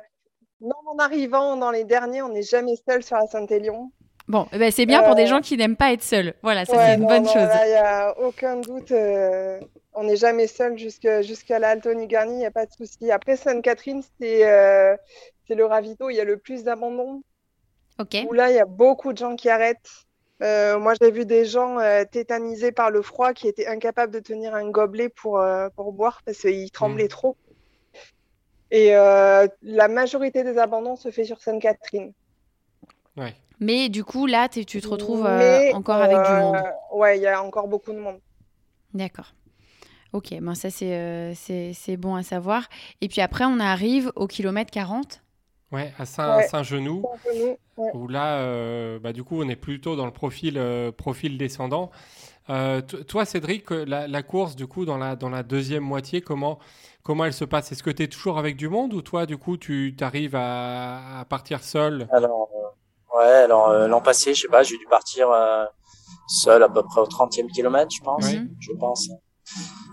[0.60, 3.90] même en arrivant dans les derniers, on n'est jamais seul sur la Saint-Élion.
[4.28, 5.06] Bon, eh ben c'est bien euh...
[5.06, 6.34] pour des gens qui n'aiment pas être seuls.
[6.42, 7.48] Voilà, ça ouais, c'est une non, bonne non, chose.
[7.64, 8.92] Il n'y a aucun doute.
[8.92, 9.58] Euh,
[9.94, 13.10] on n'est jamais seul jusqu'à jusqu'à la Altony-Garni, il n'y a pas de souci.
[13.10, 14.96] Après Sainte-Catherine, c'est euh,
[15.48, 17.22] le ravito, il y a le plus d'abandon.
[17.98, 18.16] Ok.
[18.28, 19.90] Où là, il y a beaucoup de gens qui arrêtent.
[20.40, 24.20] Euh, moi, j'ai vu des gens euh, tétanisés par le froid qui étaient incapables de
[24.20, 27.08] tenir un gobelet pour, euh, pour boire parce qu'ils tremblaient mmh.
[27.08, 27.36] trop.
[28.70, 32.12] Et euh, la majorité des abandons se fait sur Sainte-Catherine.
[33.16, 33.34] Ouais.
[33.60, 36.56] Mais du coup, là, tu te retrouves Mais, encore avec du monde.
[36.92, 38.18] Ouais, il y a encore beaucoup de monde.
[38.94, 39.32] D'accord.
[40.12, 41.34] Ok, ben ça, c'est euh,
[41.98, 42.68] bon à savoir.
[43.00, 45.22] Et puis après, on arrive au kilomètre 40.
[45.70, 46.46] Ouais, à Saint, Ouais.
[46.48, 47.04] Saint-Genou.
[47.76, 47.90] Ouais.
[47.94, 51.90] où là, euh, bah, du coup, on est plutôt dans le profil, euh, profil descendant.
[52.50, 56.22] Euh, toi, Cédric, euh, la, la course, du coup, dans la, dans la deuxième moitié,
[56.22, 56.58] comment,
[57.02, 57.70] comment elle se passe?
[57.70, 61.20] Est-ce que tu es toujours avec du monde ou toi, du coup, tu arrives à,
[61.20, 62.08] à partir seul?
[62.10, 62.67] Alors, euh,
[63.16, 65.64] ouais, alors euh, l'an passé, je sais pas, j'ai dû partir euh,
[66.28, 68.24] seul à peu près au 30e kilomètre, je pense.
[68.26, 68.40] Oui.
[68.60, 69.08] Je pense.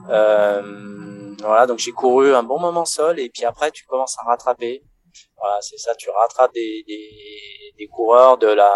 [0.09, 4.23] Euh, voilà, donc j'ai couru un bon moment seul et puis après, tu commences à
[4.29, 4.83] rattraper.
[5.37, 7.09] Voilà, c'est ça, tu rattrapes des, des,
[7.77, 8.71] des coureurs de la,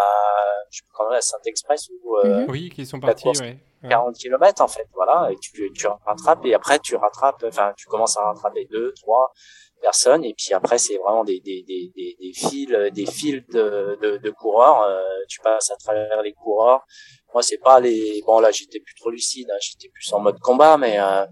[0.70, 2.50] je sais pas comment, la Saint-Express ou euh, Mhm.
[2.50, 3.58] Oui, qui sont partis, course ouais.
[3.82, 3.88] Ouais.
[3.88, 7.86] 40 km en fait, voilà, et tu, tu rattrapes et après tu rattrapes, enfin tu
[7.88, 9.32] commences à rattraper deux, trois
[9.80, 13.98] personnes et puis après c'est vraiment des des des des, des fils, des fils de
[14.02, 16.82] de, de coureurs, euh, tu passes à travers les coureurs.
[17.32, 20.38] Moi c'est pas les, bon là j'étais plus trop lucide, hein, j'étais plus en mode
[20.40, 21.24] combat, mais euh,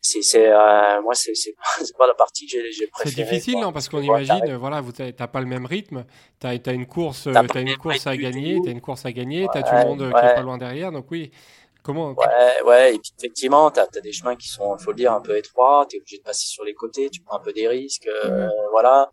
[0.00, 1.54] c'est c'est euh, moi c'est c'est
[1.96, 3.22] pas, la partie que j'ai j'ai C'est préférée.
[3.30, 6.04] difficile, quoi, non Parce qu'on imagine, euh, voilà, vous t'as t'as pas le même rythme,
[6.40, 8.62] tu as, une course, euh, T'as t'as une même course à gagner, tout.
[8.64, 10.34] tu as une course à gagner, tu as Ouais, tout le monde euh, qui est
[10.34, 11.30] pas loin derrière, donc oui.
[11.82, 15.12] Comment Ouais, ouais, et puis effectivement, t'as as des chemins qui sont, faut le dire,
[15.12, 17.66] un peu étroits, t'es obligé de passer sur les côtés, tu prends un peu des
[17.68, 19.10] risques, euh, voilà.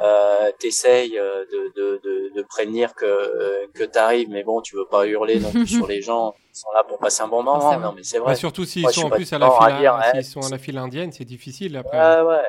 [0.00, 4.76] Euh, t'essayes euh, de, de, de, de prévenir que euh, que t'arrives, mais bon, tu
[4.76, 7.42] veux pas hurler non plus sur les gens qui sont là pour passer un bon
[7.42, 7.60] moment.
[7.60, 7.88] Forcément.
[7.88, 8.36] Non, mais c'est Bah, vrai.
[8.36, 10.22] Surtout s'ils sont en plus à la d'accord à file, dire, s'ils ouais.
[10.22, 11.98] sont à la file indienne, c'est difficile après.
[11.98, 12.42] Ouais, ouais.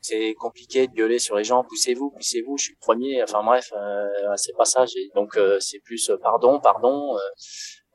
[0.00, 1.62] C'est compliqué de gueuler sur les gens.
[1.62, 2.56] Poussez-vous, poussez-vous.
[2.58, 3.22] Je suis le premier.
[3.22, 4.06] Enfin bref, euh,
[4.36, 4.84] c'est pas ça.
[5.14, 7.16] Donc euh, c'est plus euh, pardon, pardon.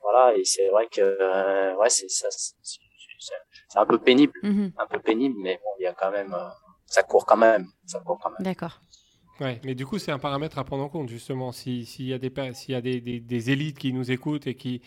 [0.01, 0.35] Voilà.
[0.37, 2.27] Et c'est vrai que euh, ouais, c'est ça.
[2.31, 2.55] c'est-
[3.75, 4.71] un peu pénible, Mhm.
[4.77, 6.47] un peu pénible, mais bon, il y a quand même, euh,
[6.85, 8.37] ça court quand même, ça court quand même.
[8.41, 8.81] D'accord.
[9.39, 11.51] Ouais, mais du coup, c'est un paramètre à prendre en compte, justement.
[11.51, 14.47] Si- S'il y a, des, s'il y a des, des- des élites qui nous écoutent
[14.47, 14.81] et qui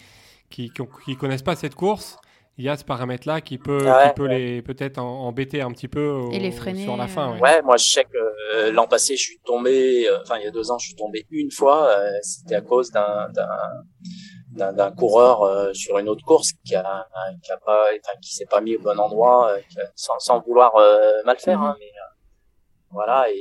[0.49, 2.17] qui, qui, ont- qui connaissent pas cette course,
[2.59, 5.71] il y a ce paramètre-là qui peut, Ah ouais, qui peut les peut-être embêter un
[5.71, 7.29] petit peu au- Et les freiner, sur la fin.
[7.31, 7.41] euh, ouais.
[7.41, 8.17] Ouais, moi je sais que
[8.55, 10.97] euh, l'an passé, je suis tombé, euh, enfin il y a deux ans, je suis
[10.97, 11.89] tombé une fois.
[11.91, 13.29] euh, C'était à cause d'un
[14.53, 17.07] d'un coureur euh, sur une autre course qui a
[17.43, 20.19] qui a pas, enfin qui s'est pas mis au bon endroit, euh, qui a- sans
[20.19, 22.11] sans vouloir euh, mal faire, hein, mais euh,
[22.93, 23.31] voilà.
[23.31, 23.35] Et,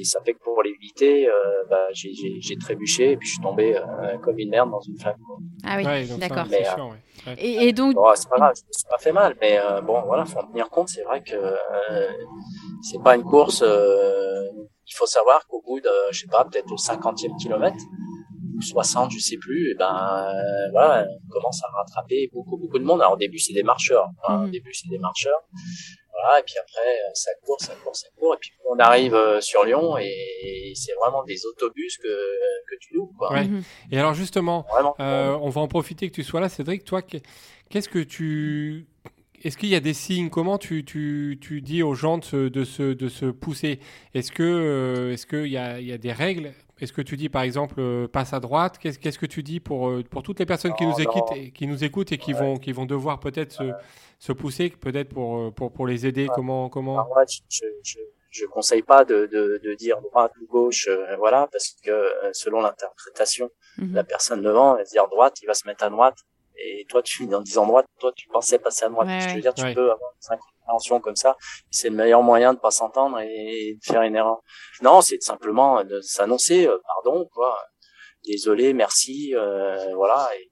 [0.00, 1.32] et ça fait que pour l'éviter, euh,
[1.68, 4.80] bah, j'ai j'ai j'ai trébuché et puis je suis tombé euh, comme une merde dans
[4.80, 5.16] une flaque.
[5.64, 6.44] Ah oui, Ouais, d'accord.
[6.48, 7.00] c'est Mais, sûr, ouais.
[7.26, 7.34] Ouais.
[7.38, 9.80] Et, et donc, Bon, c'est pas grave, je me suis pas fait mal, mais euh,
[9.80, 10.88] bon, voilà, faut en tenir compte.
[10.90, 12.12] C'est vrai que euh,
[12.82, 13.62] c'est pas une course.
[13.66, 14.44] euh,
[14.88, 17.82] il faut savoir qu'au bout de, je sais pas, peut-être au 50e kilomètre
[18.56, 22.78] ou 60, je sais plus, et ben euh, voilà, on commence à rattraper beaucoup beaucoup
[22.78, 23.00] de monde.
[23.00, 24.50] Alors au début c'est des marcheurs, hein, au Mhm.
[24.50, 25.40] début c'est des marcheurs.
[26.12, 29.14] Voilà, et puis après euh, ça court, ça court, ça court, et puis on arrive
[29.14, 33.32] euh, sur Lyon et, c'est vraiment des autobus que que tu loues, quoi.
[33.32, 33.44] Ouais.
[33.44, 33.62] Mhm.
[33.92, 34.94] Et alors justement, Vraiment.
[35.00, 36.84] Euh, on va en profiter que tu sois là, Cédric.
[36.84, 37.18] Toi, que-
[37.70, 38.86] qu'est-ce que tu.
[39.44, 42.48] Est-ce qu'il y a des signes Comment tu, tu, tu dis aux gens de se,
[42.48, 43.80] de se, de se pousser?
[44.14, 46.52] Est-ce que euh, est-ce qu'il y a, il y a des règles?
[46.80, 48.78] Est-ce que tu dis par exemple euh, passe à droite?
[48.78, 51.32] Qu'est-ce qu'est-ce que tu dis pour, euh, pour toutes les personnes qui, Non, nous écoutent
[51.36, 52.40] et, qui nous écoutent et qui, Ouais.
[52.40, 53.64] vont, qui vont devoir peut-être se,
[54.18, 56.28] se pousser, peut-être pour, pour, pour les aider?
[56.34, 57.00] Comment, comment...
[57.00, 57.64] Alors, je,
[58.30, 62.60] je, conseille pas de, de, de dire droite ou gauche, euh, voilà, parce que selon
[62.60, 63.94] l'interprétation Mhm.
[63.94, 66.16] la personne devant, elle va se dire droite, il va se mettre à droite,
[66.58, 69.08] et toi, tu en disant droite, toi, tu pensais passer à droite.
[69.08, 69.74] Ouais, je veux dire, tu Ouais.
[69.74, 71.36] peux avoir une incompréhension comme ça.
[71.70, 74.40] C'est le meilleur moyen de pas s'entendre et de faire une erreur.
[74.82, 77.58] Non, c'est simplement de s'annoncer, euh, pardon, quoi.
[78.26, 80.28] Désolé, merci, euh, voilà.
[80.38, 80.50] Et,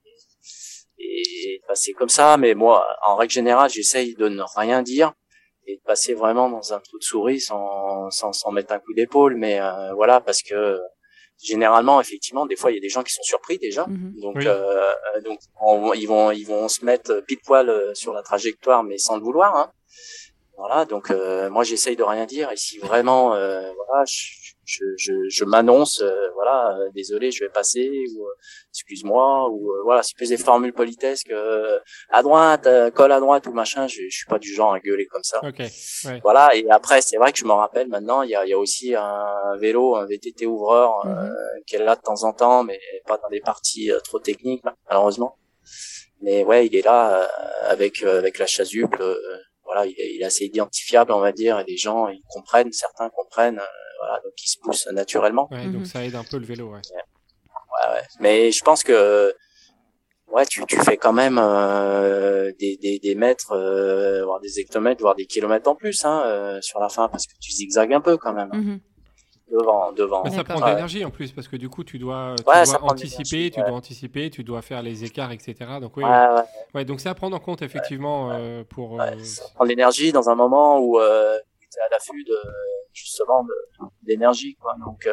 [0.97, 2.37] et de passer comme ça.
[2.37, 5.13] Mais moi, en règle générale, j'essaye de ne rien dire
[5.67, 8.93] et de passer vraiment dans un trou de souris sans, sans, sans mettre un coup
[8.93, 9.35] d'épaule.
[9.35, 10.79] Mais euh, voilà, parce que
[11.41, 13.85] généralement, effectivement, des fois, il y a des gens qui sont surpris déjà.
[13.87, 14.13] Mhm.
[14.21, 14.45] Donc, Oui.
[14.47, 14.91] euh,
[15.23, 18.97] donc on- ils vont ils vont se mettre pile poil euh, sur la trajectoire, mais
[18.97, 19.55] sans le vouloir.
[19.55, 19.71] Hein.
[20.57, 24.83] Voilà, donc euh, moi j'essaye de rien dire et si vraiment euh, voilà je je,
[24.97, 28.29] je, je m'annonce euh, voilà euh, désolé je vais passer ou euh,
[28.71, 33.19] excuse-moi ou euh, voilà c'est plus des formules politesques euh, à droite euh, colle à
[33.19, 35.59] droite ou machin je, je suis pas du genre à gueuler comme ça Ok.
[36.05, 36.19] Ouais.
[36.23, 38.53] voilà et après c'est vrai que je me rappelle maintenant il y a, il y
[38.53, 41.33] a aussi un vélo un VTT ouvreur euh, Mhm.
[41.67, 44.63] qui est là de temps en temps mais pas dans des parties euh, trop techniques
[44.89, 45.37] malheureusement
[46.21, 47.27] mais ouais il est là euh,
[47.69, 49.15] avec euh, avec la chasuble euh,
[49.63, 52.71] voilà il est, il est assez identifiable on va dire et les gens ils comprennent
[52.71, 53.63] certains comprennent euh,
[53.99, 55.73] voilà donc ils se poussent naturellement Ouais, Mhm.
[55.73, 56.67] Donc ça aide un peu le vélo.
[56.69, 56.81] Ouais.
[56.93, 58.01] Ouais, ouais.
[58.19, 59.33] Mais je pense que
[60.31, 65.01] ouais, tu, tu fais quand même euh, des, des, des mètres, euh, voire des hectomètres,
[65.01, 68.01] voire des kilomètres en plus hein, euh, sur la fin, parce que tu zigzagues un
[68.01, 68.79] peu quand même Mhm.
[69.51, 70.23] devant, devant.
[70.23, 70.69] Mais ça prend de Ouais.
[70.71, 73.67] l'énergie en plus parce que du coup tu dois, tu Ouais, anticiper, tu ouais.
[73.67, 75.53] dois anticiper, tu dois faire les écarts, etc.
[75.81, 76.41] Donc oui, Ouais, ouais,
[76.73, 78.93] ouais, donc c'est à prendre en compte effectivement euh, pour.
[78.93, 79.13] ouais.
[79.13, 80.99] euh, Ça prend de l'énergie dans un moment où
[81.77, 82.37] euh, es à l'affût de
[82.93, 83.45] justement
[84.01, 84.73] d'énergie quoi.
[84.85, 85.07] Donc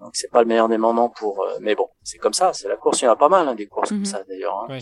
[0.00, 1.46] donc c'est pas le meilleur des moments pour.
[1.60, 3.02] mais bon, c'est comme ça, c'est la course.
[3.02, 4.04] Il y en a pas mal hein, des courses comme mhm.
[4.04, 4.58] ça d'ailleurs.
[4.62, 4.66] Hein.
[4.68, 4.80] Ouais.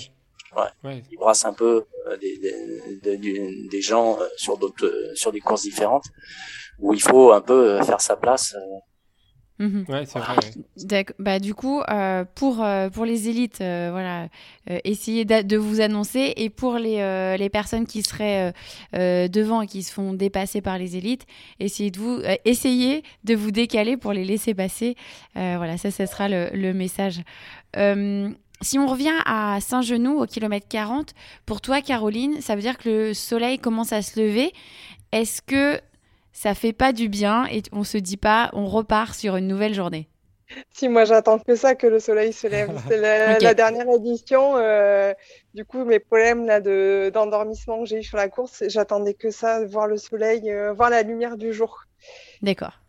[0.82, 1.04] Ouais.
[1.12, 1.86] Il brasse un peu
[2.20, 6.06] des, des, des, des, gens sur d'autres, sur des courses différentes
[6.80, 8.56] où il faut un peu faire sa place
[9.60, 10.36] Ouais, c'est vrai.
[11.18, 14.28] Bah, du coup, euh, pour, euh, pour les élites, euh, voilà,
[14.84, 16.32] essayez de vous annoncer.
[16.36, 18.52] Et pour les, les personnes qui seraient
[18.94, 21.26] devant et qui se font dépasser par les élites,
[21.58, 24.96] essayez de vous, essayez de vous décaler pour les laisser passer.
[25.34, 27.20] voilà, ça, ce sera le, le message.
[28.62, 32.88] si on revient à Saint-Genoux au kilomètre 40, pour toi, Caroline, ça veut dire que
[32.88, 34.52] le soleil commence à se lever.
[35.12, 35.80] Est-ce que
[36.32, 39.74] ça fait pas du bien et on se dit pas, on repart sur une nouvelle
[39.74, 40.08] journée.
[40.72, 42.70] Si moi j'attends que ça, que le soleil se lève.
[42.88, 44.56] C'est la, dernière édition.
[44.56, 45.14] Euh,
[45.54, 49.30] du coup, mes problèmes là de d'endormissement que j'ai eu sur la course, j'attendais que
[49.30, 51.84] ça, voir le soleil, euh, voir la lumière du jour.
[52.42, 52.80] D'accord.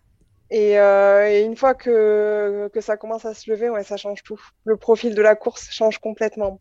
[0.50, 4.22] Et, euh, et, une fois que, que ça commence à se lever, ouais, ça change
[4.24, 4.42] tout.
[4.66, 6.60] Le profil de la course change complètement.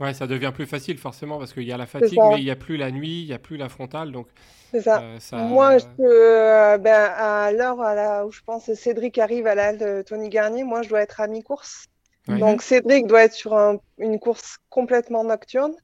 [0.00, 2.50] Ouais, ça devient plus facile forcément parce qu'il y a la fatigue, mais il n'y
[2.50, 4.12] a plus la nuit, il n'y a plus la frontale.
[4.12, 4.28] Donc,
[4.70, 5.02] c'est ça.
[5.02, 9.76] Euh, moi, je, euh, ben, à l'heure où je pense que Cédric arrive à la
[9.76, 11.84] de Tony Garnier, moi, je dois être à mi-course.
[12.28, 13.54] Donc, Cédric doit être sur
[13.98, 15.74] une course complètement nocturne.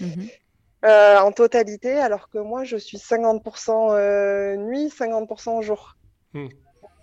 [0.00, 0.28] Mhm.
[0.84, 5.96] Euh, en totalité, alors que moi, je suis 50% nuit, 50% jour.
[6.32, 6.48] Hmm.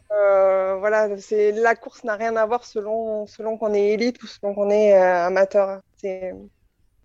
[0.10, 4.56] voilà, c'est la course n'a rien à voir selon selon qu'on est élite ou selon
[4.56, 5.82] qu'on est amateur.
[5.98, 6.34] C'est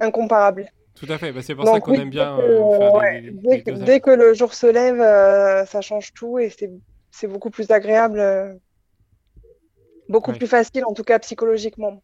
[0.00, 0.70] incomparable.
[0.98, 2.60] Tout à fait, bah, c'est pour ça qu'on aime bien euh,
[3.32, 6.52] dès, que, le jour se lève, euh, ça change tout et
[7.10, 8.52] c'est beaucoup plus agréable, euh,
[10.08, 12.02] beaucoup plus facile en tout cas psychologiquement.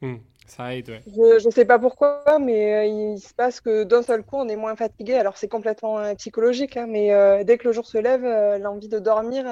[0.00, 0.16] Hmm,
[0.46, 1.02] ça aide, ouais.
[1.06, 4.56] Je ne sais pas pourquoi, mais il se passe que d'un seul coup on est
[4.56, 5.14] moins fatigué.
[5.14, 8.24] Alors c'est complètement psychologique, hein, mais dès que le jour se lève,
[8.62, 9.44] l'envie de dormir,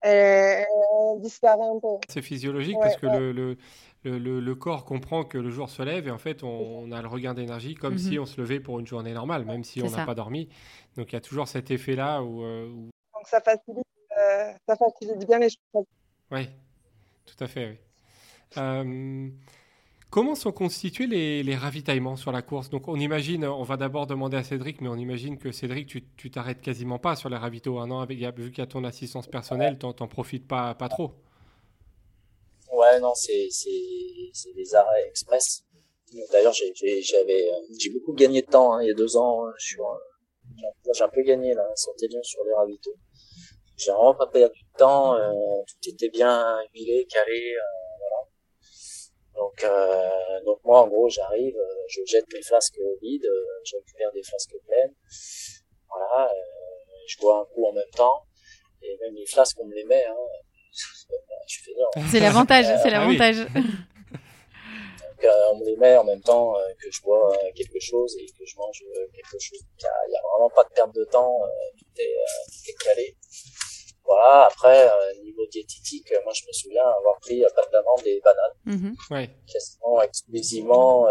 [0.00, 0.64] elle,
[1.18, 1.88] disparaît un peu.
[2.08, 3.56] C'est physiologique parce que le le,
[4.58, 7.74] corps comprend que le jour se lève et en fait on, a le regain d'énergie
[7.74, 8.22] comme si mhm.
[8.22, 10.48] on se levait pour une journée normale, même si on n'a pas dormi.
[10.96, 13.84] Donc il y a toujours cet effet-là où, euh, Donc ça facilite,
[14.18, 15.86] euh, ça facilite bien les choses.
[16.30, 16.48] Oui,
[17.26, 17.80] tout à fait.
[18.58, 19.28] Euh,
[20.10, 22.70] comment sont constitués les, ravitaillements sur la course?
[22.70, 25.86] Donc on imagine, on va d'abord demander à Cédric, mais on imagine que Cédric,
[26.16, 27.78] tu t'arrêtes quasiment pas sur les ravitaux.
[27.78, 28.16] Hein, non vu
[28.50, 31.14] qu'il y a ton assistance personnelle, tu n'en profites pas, pas trop.
[32.72, 35.62] Ouais, non, c'est c'est des arrêts express.
[36.30, 39.52] D'ailleurs, j'ai j'avais j'ai beaucoup gagné de temps hein, il y a deux ans euh,
[39.58, 39.84] sur
[40.94, 42.96] j'ai un peu gagné là, Saint-Élion sur les ravitaux.
[43.76, 45.32] J'ai vraiment pas perdu de temps, euh,
[45.66, 47.60] tout était bien huilé, calé, euh,
[47.98, 48.28] voilà.
[49.34, 51.56] Donc euh, donc moi en gros j'arrive,
[51.88, 53.28] je jette mes flasques vides,
[53.64, 54.94] je récupère des flasques pleines,
[55.88, 56.30] voilà,
[57.06, 58.26] je bois un coup en même temps
[58.82, 60.04] et même les flasques on me les met.
[60.04, 60.14] Hein,
[62.10, 63.36] c'est l'avantage, c'est ah l'avantage.
[65.22, 67.78] Donc, euh, on me les met en même temps euh, que je bois euh, quelque
[67.80, 68.82] chose et que je mange
[69.14, 69.60] quelque chose.
[69.62, 71.38] Il n'y a, vraiment pas de perte de temps,
[71.78, 72.14] tout est,
[72.46, 73.16] tout, est, calé.
[74.04, 74.90] Voilà, après,
[75.22, 78.56] niveau diététique, moi je me souviens avoir pris pas d'amande et bananes.
[78.64, 79.30] Mm ouais.
[79.50, 81.06] Quasiment exclusivement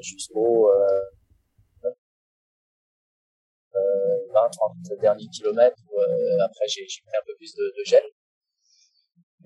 [0.00, 0.70] jusqu'au
[3.74, 8.02] 20-30 derniers kilomètres où après j'ai pris un peu plus de, de gel.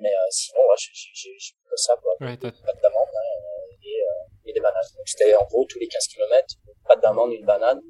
[0.01, 1.31] Mais euh, sinon, ouais, j'ai
[1.71, 2.13] que ça, quoi.
[2.21, 3.41] Ouais, pas d'amande hein,
[3.83, 4.83] et, euh, et, des bananes.
[4.97, 6.47] Donc c'était en gros tous les 15 km,
[6.87, 7.81] pas d'amande, une banane.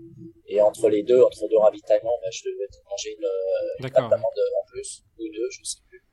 [0.47, 4.41] Et entre les deux, entre deux ravitaillements, ben, je devais manger une, euh, une d'amande
[4.61, 6.05] en plus, ou deux, je sais plus.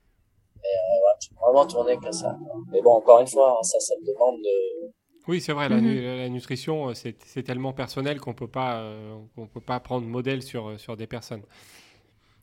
[0.62, 2.38] Mais euh, ouais, j'ai vraiment tourné que ça.
[2.72, 4.92] Mais bon, encore une fois, hein, ça, ça me demande de...
[5.28, 6.18] Oui, c'est vrai, la, mhm.
[6.20, 10.80] la, nutrition, c'est tellement personnel qu'on peut pas, euh, qu'on peut pas prendre modèle sur,
[10.80, 11.44] sur des personnes.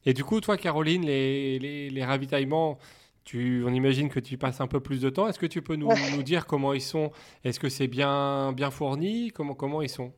[0.04, 2.76] Et du coup, toi, Caroline, les, les, les ravitaillements,
[3.24, 5.28] tu, on imagine que tu passes un peu plus de temps.
[5.28, 7.10] Est-ce que tu peux nous, nous dire comment ils sont?
[7.44, 9.30] Est-ce que c'est bien, bien fourni?
[9.30, 10.12] Comment, comment ils sont?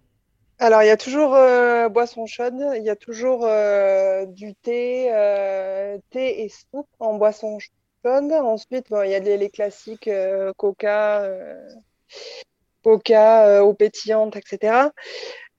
[0.58, 5.08] Alors, il y a toujours euh, boisson chaude, il y a toujours euh, du thé,
[5.12, 7.72] euh, thé et soupe en boisson chaude.
[8.04, 10.08] Ensuite, bon, il y a les, les classiques
[10.56, 11.28] coca,
[12.84, 14.90] coca eau pétillante, etc.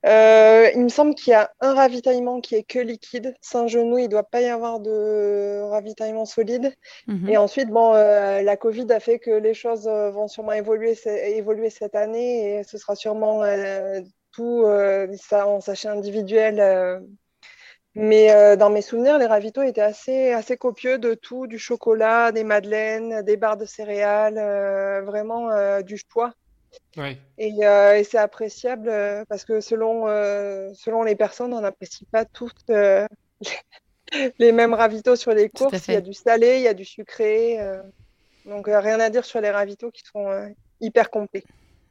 [0.06, 3.34] Euh, il me semble qu'il y a un ravitaillement qui est que liquide.
[3.41, 6.74] Saint-Genou, il ne doit pas y avoir de ravitaillement solide.
[7.08, 7.30] Mhm.
[7.30, 10.95] Et ensuite, bon, euh, la Covid a fait que les choses euh, vont sûrement évoluer,
[11.06, 13.43] évoluer cette année et ce sera sûrement
[14.32, 14.66] tout
[15.18, 17.02] ça en sachet individuel.
[17.95, 22.43] mais dans mes souvenirs, les ravitaux étaient assez, assez copieux de tout, du chocolat, des
[22.43, 24.36] madeleines, des barres de céréales,
[25.06, 26.34] vraiment du choix.
[26.97, 27.17] Ouais.
[27.38, 32.05] Et, euh, et c'est appréciable euh, parce que selon, euh, selon les personnes, on n'apprécie
[32.05, 32.51] pas tous
[34.39, 35.88] les mêmes ravitaux sur les courses.
[35.88, 37.59] Il y a du salé, il y a du sucré.
[38.45, 40.28] donc rien à dire sur les ravitaux qui sont
[40.82, 41.43] hyper complets.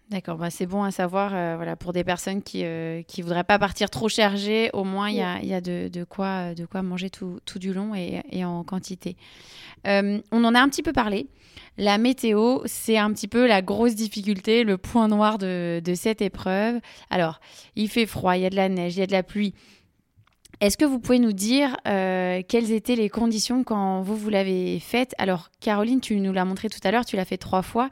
[0.08, 1.30] D'accord, bah c'est bon à savoir.
[1.56, 5.22] voilà, pour des personnes qui ne voudraient pas partir trop chargées, au moins il y
[5.22, 8.44] a, y a de, de, quoi, de quoi manger tout, tout du long et, et
[8.44, 9.16] en quantité.
[9.84, 11.26] on en a un petit peu parlé.
[11.78, 16.80] La météo, c'est un petit peu la grosse difficulté, le point noir de, cette épreuve.
[17.10, 17.40] Alors,
[17.74, 19.54] il fait froid, il y a de la neige, il y a de la pluie.
[20.60, 24.80] Est-ce que vous pouvez nous dire euh, quelles étaient les conditions quand vous, vous l'avez
[24.80, 25.14] faite?
[25.18, 27.90] Alors, Caroline, tu nous l'as montré tout à l'heure, tu l'as fait trois fois.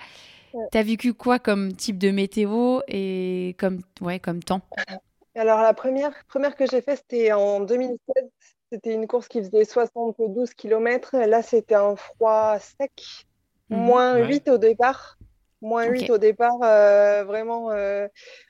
[0.73, 4.63] Tu as vécu quoi comme type de météo et comme, ouais, comme temps?
[5.35, 7.99] Alors, la première, première que j'ai faite, c'était en 2016.
[8.73, 11.17] C'était une course qui faisait 72 km.
[11.17, 13.27] Là, c'était un froid sec.
[13.71, 13.79] Mhm.
[13.79, 15.17] Moins 8 au départ.
[15.65, 18.07] Moins 8 au départ, euh, vraiment euh,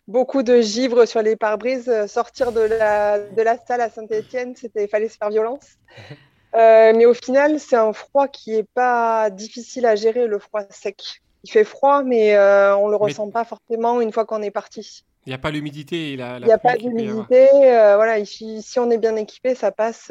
[0.08, 1.88] beaucoup de givre sur les pare-brises.
[1.88, 5.76] Euh, sortir de la, de la salle à Saint-Etienne, il fallait se faire violence.
[6.54, 11.20] mais au final, c'est un froid qui n'est pas difficile à gérer, le froid sec.
[11.44, 15.04] Il fait froid, mais on ne le ressent pas forcément une fois qu'on est parti.
[15.26, 16.12] Il n'y a pas l'humidité.
[16.12, 17.46] Il n'y a pas d'humidité.
[17.52, 20.10] voilà, ici, si on est bien équipé, ça passe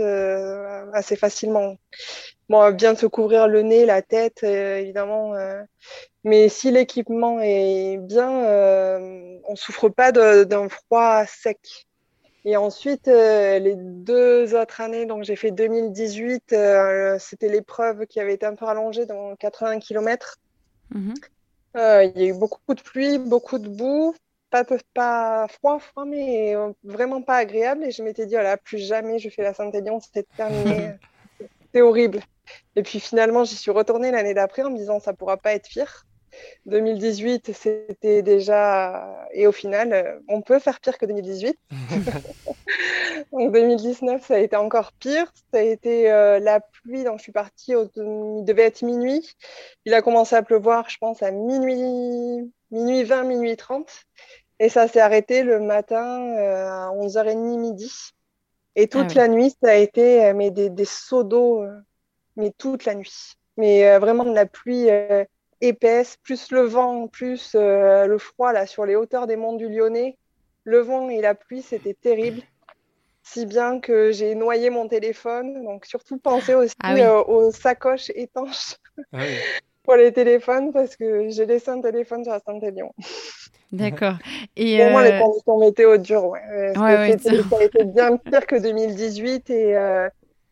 [0.94, 1.76] assez facilement.
[2.50, 5.34] Bon, bien se couvrir le nez, la tête, euh, évidemment.
[5.36, 5.64] Euh.
[6.24, 11.88] mais si l'équipement est bien, euh, on souffre pas d'un froid sec.
[12.46, 16.54] Et ensuite, les deux autres années, donc j'ai fait 2018,
[17.18, 20.36] c'était l'épreuve qui avait été un peu rallongée dans 80 km.
[20.94, 21.14] Mhm.
[21.76, 24.14] il y a eu beaucoup de pluie, beaucoup de boue,
[24.50, 27.86] pas, pas froid, froid, mais vraiment pas agréable.
[27.86, 30.96] Et je m'étais dit, voilà, plus jamais je fais la Saint-Élion, c'était terminé.
[31.74, 32.20] c'est horrible.
[32.76, 35.68] Et puis finalement, j'y suis retournée l'année d'après en me disant ça pourra pas être
[35.68, 36.06] pire.
[36.66, 39.28] 2018, c'était déjà.
[39.34, 41.58] Et au final, on peut faire pire que 2018.
[43.32, 45.32] donc 2019, ça a été encore pire.
[45.52, 47.04] Ça a été euh, la pluie.
[47.04, 47.90] Donc je suis partie, au...
[47.96, 49.36] il devait être minuit.
[49.86, 53.90] Il a commencé à pleuvoir, je pense, à minuit, minuit 20, minuit 30.
[54.60, 57.92] Et ça s'est arrêté le matin euh, à 11h30 midi.
[58.76, 61.64] Et toute ah la nuit, ça a été euh, mais des, des seaux d'eau
[62.36, 63.36] mais toute la nuit.
[63.58, 65.24] Mais euh, vraiment de la pluie euh,
[65.62, 69.70] épaisse, plus le vent, plus euh, le froid là sur les hauteurs des monts du
[69.70, 70.18] Lyonnais.
[70.64, 72.42] Le vent et la pluie, c'était terrible.
[73.22, 75.64] Si bien que j'ai noyé mon téléphone.
[75.64, 78.76] Donc surtout pensez aussi ah aux sacoches étanches
[79.14, 79.20] ah
[79.84, 82.94] pour les téléphones parce que j'ai laissé un téléphone sur la Saint-Élion.
[83.74, 84.16] D'accord.
[84.56, 86.74] Et Pour moi, les conditions météo dures, ouais.
[86.76, 89.76] ça a été bien pire que 2018 et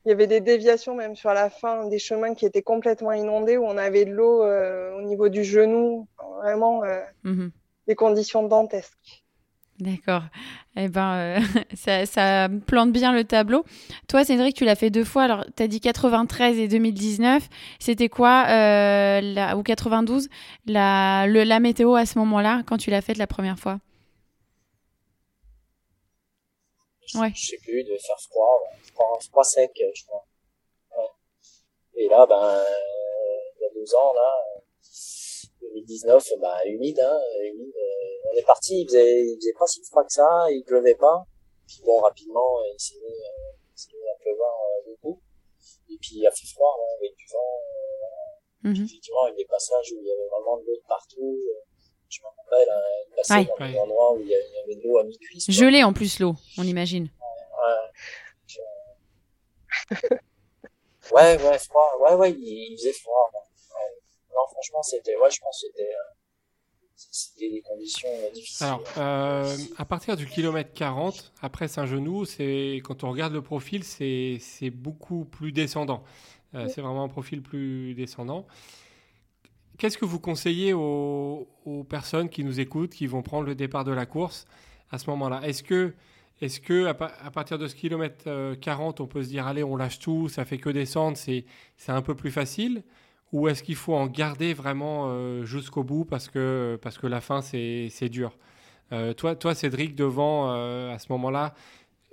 [0.06, 3.58] il y avait des déviations même sur la fin, des chemins qui étaient complètement inondés,
[3.58, 6.08] où on avait de l'eau euh, au niveau du genou,
[6.42, 7.52] vraiment euh, mhm.
[7.88, 9.24] des conditions dantesques.
[9.80, 10.24] D'accord.
[10.76, 11.40] Eh ben, euh,
[11.74, 13.64] ça, ça, plante bien le tableau.
[14.08, 15.24] Toi, Cédric, tu l'as fait deux fois.
[15.24, 17.48] Alors, tu as dit 93 et 2019.
[17.80, 20.30] C'était quoi, la, ou 92,
[20.68, 23.80] la, le, la météo à ce moment-là, quand tu l'as faite la première fois?
[27.16, 27.32] Ouais.
[27.36, 28.64] Je sais plus, de faire froid
[29.30, 30.26] froid sec, je crois.
[31.96, 32.64] Et là, ben,
[33.58, 34.32] il y a deux ans, là,
[35.62, 37.76] 2019, ben, humide, hein, humide.
[37.76, 40.96] Euh, on est parti, il faisait, il faisait pas si froid que ça, il pleuvait
[40.96, 41.26] pas.
[41.68, 43.54] Puis bon, rapidement, il s'est mis, euh,
[43.92, 45.22] il mis à pleuvoir euh, beaucoup.
[45.90, 47.60] Et puis il a fait froid, hein, avec du vent.
[48.64, 51.40] Mm Effectivement, avec des passages où il y avait vraiment de l'eau de partout.
[52.12, 54.98] Je me rappelle, hein, une passage dans des endroits où il y avait de l'eau
[54.98, 55.50] à mi-cuisse.
[55.50, 57.08] Gelé en plus l'eau, on imagine.
[57.62, 57.78] Ouais.
[61.14, 61.90] ouais, ouais, froid.
[62.02, 63.32] Ouais, ouais, il, faisait froid.
[64.30, 66.12] Non, franchement, c'était, ouais, je pense que c'était, euh,
[66.98, 68.66] c'était des conditions euh, difficiles.
[68.66, 73.86] Alors, euh, à partir du kilomètre 40, après Saint-Genou, c'est, quand on regarde le profil,
[73.86, 76.04] c'est, c'est beaucoup plus descendant.
[76.54, 78.46] C'est vraiment un profil plus descendant.
[79.82, 81.48] Qu'est-ce que vous conseillez aux,
[81.90, 84.46] personnes qui nous écoutent, qui vont prendre le départ de la course
[84.92, 85.42] à ce moment-là?
[85.44, 85.96] Est-ce que
[86.40, 88.26] est-ce que à, partir de ce kilomètre
[88.62, 91.46] 40, euh, on peut se dire allez, on lâche tout, ça fait que descendre, c'est
[91.88, 92.84] un peu plus facile?
[93.32, 97.20] Ou est-ce qu'il faut en garder vraiment euh, jusqu'au bout parce que, parce que la
[97.20, 98.38] fin, c'est dur?
[98.92, 100.52] Euh, toi, toi, Cédric, devant,
[100.92, 101.56] à ce moment-là,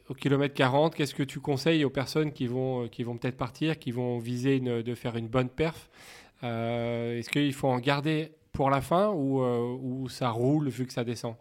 [0.09, 3.79] au kilomètre 40, qu'est-ce que tu conseilles aux personnes qui vont, qui vont peut-être partir,
[3.79, 5.91] qui vont viser de faire une bonne perf
[6.43, 11.05] Est-ce qu'il faut en garder pour la fin ou, ou ça roule vu que ça
[11.05, 11.35] descend?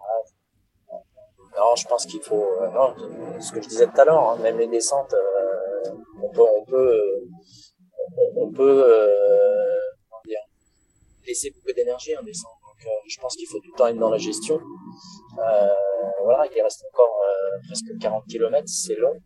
[1.58, 2.45] Non, je pense qu'il faut.
[2.62, 2.93] Euh, non,
[3.41, 5.89] ce que je disais tout à l'heure, hein, même les descentes, euh,
[6.22, 7.28] on peut, on peut,
[8.36, 9.12] on, peut
[10.26, 10.39] dire,
[11.26, 12.52] laisser beaucoup d'énergie en descente.
[12.62, 14.60] Donc, je pense qu'il faut tout le temps être dans la gestion.
[16.24, 17.20] voilà, il reste encore
[17.66, 19.14] presque 40 km, c'est long.
[19.14, 19.22] donc,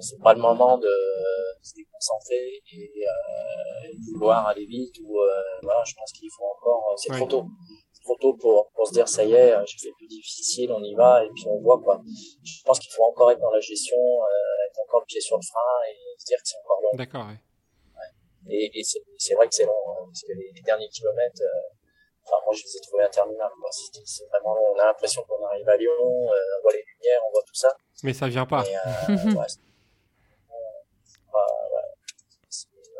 [0.00, 0.92] c'est pas le moment de
[1.62, 5.18] se déconcentrer et euh, vouloir aller vite ou
[5.62, 7.46] voilà je pense qu'il faut encore c'est trop tôt
[8.02, 10.94] trop tôt pour, pour se dire ça y est j'ai fait plus difficile on y
[10.94, 12.00] va et puis on voit quoi
[12.42, 13.98] je pense qu'il faut encore être dans la gestion
[14.68, 17.26] être encore le pied sur le frein et se dire que c'est encore long d'accord
[17.26, 17.40] ouais.
[18.48, 21.42] et, et c'est vrai que c'est long hein, parce que les, les derniers kilomètres
[22.24, 23.54] Enfin, moi, je les ai trouvés interminables.
[23.72, 27.32] C'est vraiment, on a l'impression qu'on arrive à Lyon, euh, on voit les lumières, on
[27.32, 27.74] voit tout ça.
[28.02, 28.62] Mais ça vient pas.
[28.62, 29.38] Euh, ouais, on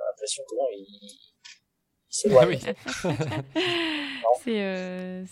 [0.09, 0.87] a l'impression que non, il.
[2.47, 2.59] Oui.
[4.43, 5.25] c'est euh,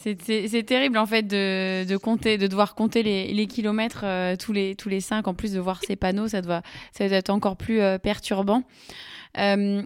[0.00, 4.52] c'est terrible en fait de, de, compter, de devoir compter les, les kilomètres euh, tous
[4.52, 5.28] les tous les cinq.
[5.28, 8.64] En plus de voir ces panneaux, ça doit ça doit être encore plus euh, perturbant.
[9.36, 9.84] ouais.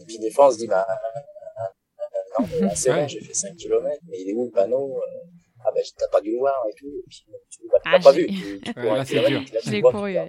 [0.00, 0.86] Et puis des fois, on se dit, bah,
[2.38, 5.00] non, c'est bon, j'ai fait 5 km, mais il est où le panneau
[5.64, 6.86] Ah, ben, t'as pas dû le voir et tout.
[6.86, 8.26] Et puis, tu l'as Ah, pas vu.
[8.26, 9.42] Tu, tu Ouais, cours là, un c'est dur.
[9.64, 10.28] Je l'ai couru, ah,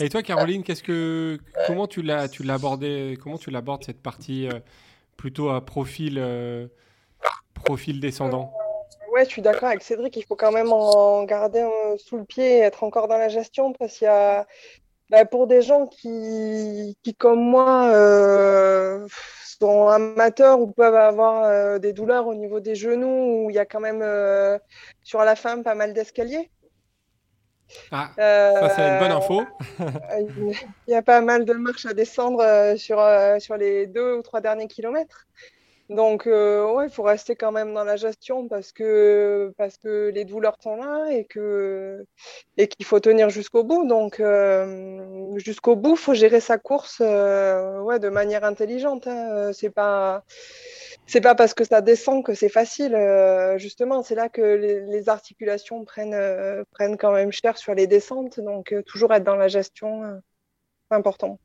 [0.00, 4.02] Et toi, Caroline, qu'est-ce que, comment tu l'as, tu l'as abordé, comment tu l'abordes cette
[4.02, 4.60] partie euh,
[5.16, 6.66] plutôt à profil, euh,
[7.54, 8.52] profil descendant?
[9.12, 12.24] Ouais, je suis d'accord avec Cédric, il faut quand même en garder euh, sous le
[12.24, 14.46] pied et être encore dans la gestion parce qu'il y a,
[15.10, 19.06] bah, pour des gens qui, qui comme moi, euh,
[19.62, 23.60] sont amateurs ou peuvent avoir euh, des douleurs au niveau des genoux, où il y
[23.60, 24.58] a quand même euh,
[25.04, 26.50] sur la fin pas mal d'escaliers?
[27.92, 29.42] Ah, Euh, ça c'est une bonne info.
[30.88, 33.00] Il y a pas mal de marches à descendre sur,
[33.38, 35.26] sur les deux ou trois derniers kilomètres.
[35.94, 40.24] Donc, euh, il faut rester quand même dans la gestion parce que, parce que les
[40.24, 42.04] douleurs sont là et que,
[42.56, 43.86] et qu'il faut tenir jusqu'au bout.
[43.86, 49.06] Donc, euh, jusqu'au bout, il faut gérer sa course euh, de manière intelligente.
[49.06, 49.52] Hein.
[49.52, 50.24] C'est pas,
[51.36, 52.96] parce que ça descend que c'est facile.
[53.56, 58.40] Justement, c'est là que les, articulations prennent, prennent quand même cher sur les descentes.
[58.40, 60.20] Donc, toujours être dans la gestion,
[60.90, 61.38] c'est important.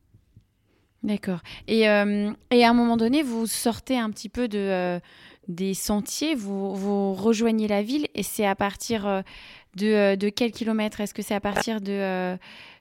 [1.04, 1.40] D'accord.
[1.68, 5.00] Et, euh, et à un moment donné, vous sortez un petit peu de, euh,
[5.48, 9.22] des sentiers, vous, vous rejoignez la ville et c'est à partir euh,
[9.76, 11.00] de, de quel kilomètre?
[11.00, 12.38] Est-ce que c'est à partir de,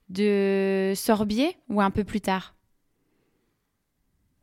[0.08, 2.54] de Sorbier ou un peu plus tard?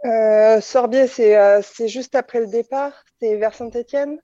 [0.06, 4.20] Euh, Sorbier, c'est juste après le départ, c'est vers Saint-Étienne?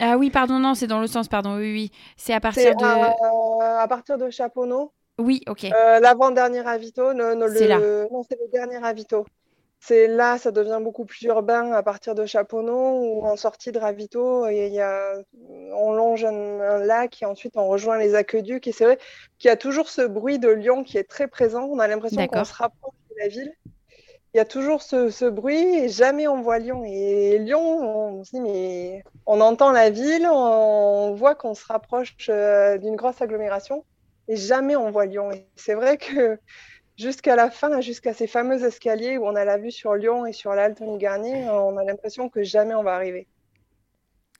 [0.00, 1.90] Ah oui, pardon, non, c'est dans le sens, pardon, oui, oui.
[2.16, 2.84] C'est à partir de...
[2.84, 4.92] à, à partir de Chaponneau.
[5.18, 5.64] Oui, ok.
[5.64, 7.78] Euh, L'avant-dernier ravito, non, non, C'est le, là.
[8.10, 9.26] non, c'est le dernier ravito.
[9.80, 13.78] C'est là, ça devient beaucoup plus urbain à partir de Chaponneau ou en sortie de
[13.78, 14.46] ravito.
[14.48, 15.14] et Il y a,
[15.76, 18.66] on longe un, un lac et ensuite on rejoint les aqueducs.
[18.66, 18.98] Et c'est vrai
[19.38, 21.64] qu'il y a toujours ce bruit de Lyon qui est très présent.
[21.70, 23.52] On a l'impression qu'on se rapproche de la ville.
[24.34, 26.82] Il y a toujours ce, ce bruit et jamais on voit Lyon.
[26.84, 32.14] Et Lyon, on se dit, mais on entend la ville, on voit qu'on se rapproche
[32.28, 33.84] euh, d'une grosse agglomération
[34.28, 35.32] et jamais on voit Lyon.
[35.32, 36.38] Et c'est vrai que
[36.96, 40.32] jusqu'à la fin, jusqu'à ces fameux escaliers où on a la vue sur Lyon et
[40.32, 43.26] sur l'Alpe Garnier, on a l'impression que jamais on va arriver.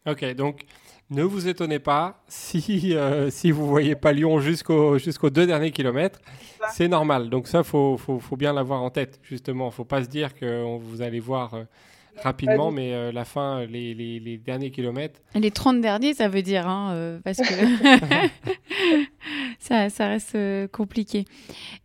[0.07, 0.63] Ok, donc
[1.11, 5.71] ne vous étonnez pas si, euh, si vous voyez pas Lyon jusqu'au, jusqu'aux deux derniers
[5.71, 6.21] kilomètres.
[6.73, 7.31] C'est normal.
[7.31, 9.71] Donc ça, faut, faut, faut bien l'avoir en tête, justement.
[9.71, 11.65] faut pas se dire que vous allez voir euh,
[12.23, 16.43] rapidement, mais euh, la fin, les, les, les derniers kilomètres, Les 30 derniers, ça veut
[16.43, 17.45] dire, hein, euh, parce que
[19.59, 21.25] ça, ça reste euh, compliqué.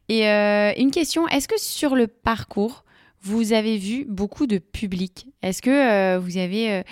[0.10, 2.84] Et euh, une question, est-ce que sur le parcours,
[3.22, 5.28] vous avez vu beaucoup de public?
[5.42, 6.84] Est-ce que euh, vous avez euh,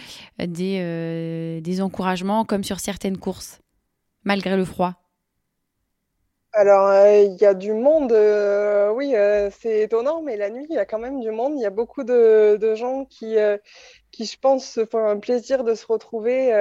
[0.48, 3.60] des, euh, des encouragements comme sur certaines courses,
[4.24, 4.96] malgré le froid?
[6.54, 10.66] Alors, euh, il y a du monde, euh, oui, euh, c'est étonnant, mais la nuit,
[10.70, 11.54] il y a quand même du monde.
[11.56, 13.36] Il y a beaucoup de, de gens qui,
[14.12, 16.52] qui, je pense, se font un plaisir de se retrouver,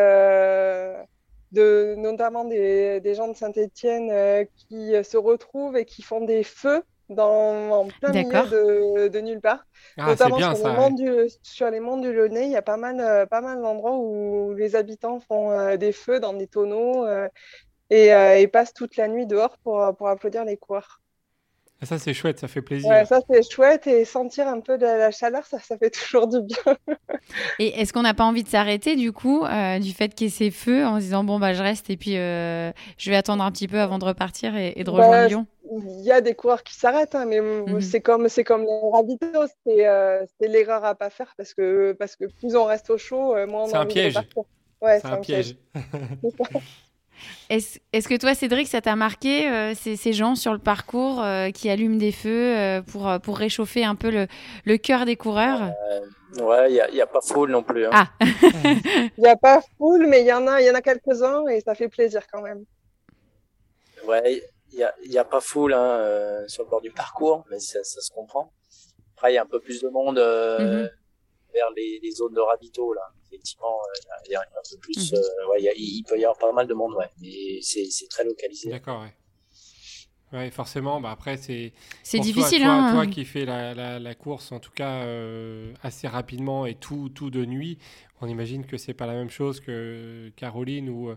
[1.52, 6.82] de, notamment des, des gens de Saint-Étienne qui se retrouvent et qui font des feux
[7.08, 9.64] dans, en plein milieu de, de nulle part.
[9.96, 10.68] ah, Notamment bien sur ça.
[10.68, 10.76] les ouais.
[10.76, 11.10] monts du,
[11.42, 14.76] sur les monts du Lyonnais, il y a pas mal, pas mal d'endroits où les
[14.76, 17.28] habitants font euh, des feux dans des tonneaux euh,
[17.90, 21.00] et, euh, et passent toute la nuit dehors pour, pour applaudir les coureurs.
[21.80, 22.98] Ah, Ça, c'est chouette, ça fait plaisir.
[22.98, 26.26] Ouais, ça c'est chouette et sentir un peu de la chaleur, ça, ça fait toujours
[26.28, 26.76] du bien.
[27.58, 30.28] Et est-ce qu'on n'a pas envie de s'arrêter du coup, euh, du fait qu'il y
[30.28, 33.16] ait ces feux, en se disant bon bah je reste et puis euh, je vais
[33.16, 35.46] attendre un petit peu avant de repartir et, et de Bah, rejoindre Lyon?
[35.72, 37.80] Il y a des coureurs qui s'arrêtent, hein, mais Mhm.
[37.80, 41.92] c'est comme, c'est comme les ravitaux, c'est euh, c'est l'erreur à pas faire parce que,
[41.92, 44.02] parce que plus on reste au chaud, euh, moins on C'est a un envie de
[44.02, 44.28] piège.
[44.82, 45.56] Ouais, C'est un piège.
[47.48, 51.22] Est-ce est que toi, Cédric, ça t'a marqué euh, ces, ces, gens sur le parcours
[51.22, 54.26] euh, qui allument des feux euh, pour, pour réchauffer un peu le,
[54.64, 55.72] le cœur des coureurs?
[56.40, 57.86] Ouais, il n'y a, a, pas foule non plus.
[57.86, 57.90] Hein.
[57.92, 61.46] Ah Il n'y a pas foule, mais il y en a, y en a quelques-uns
[61.48, 62.64] et ça fait plaisir quand même.
[64.06, 64.42] Ouais,
[64.72, 67.82] il n'y a, y a pas foule hein, sur le bord du parcours, mais ça,
[67.82, 68.52] ça se comprend.
[69.16, 70.90] Après, il y a un peu plus de monde mm -hmm.
[71.52, 73.78] vers les, les, zones de ravito là effectivement,
[74.26, 75.12] il y, a un peu plus.
[75.50, 77.10] Ouais, y a, il peut y avoir pas mal de monde, ouais.
[77.20, 78.70] Mais c'est très localisé.
[78.70, 79.14] D'accord, ouais.
[80.32, 81.00] Ouais, forcément.
[81.00, 81.72] Bah après, c'est.
[82.02, 82.92] C'est difficile, toi, hein.
[82.92, 86.76] Toi, toi qui fais la, la, la, course, en tout cas euh, assez rapidement et
[86.76, 87.78] tout, tout de nuit,
[88.20, 91.16] on imagine que c'est pas la même chose que Caroline ou euh,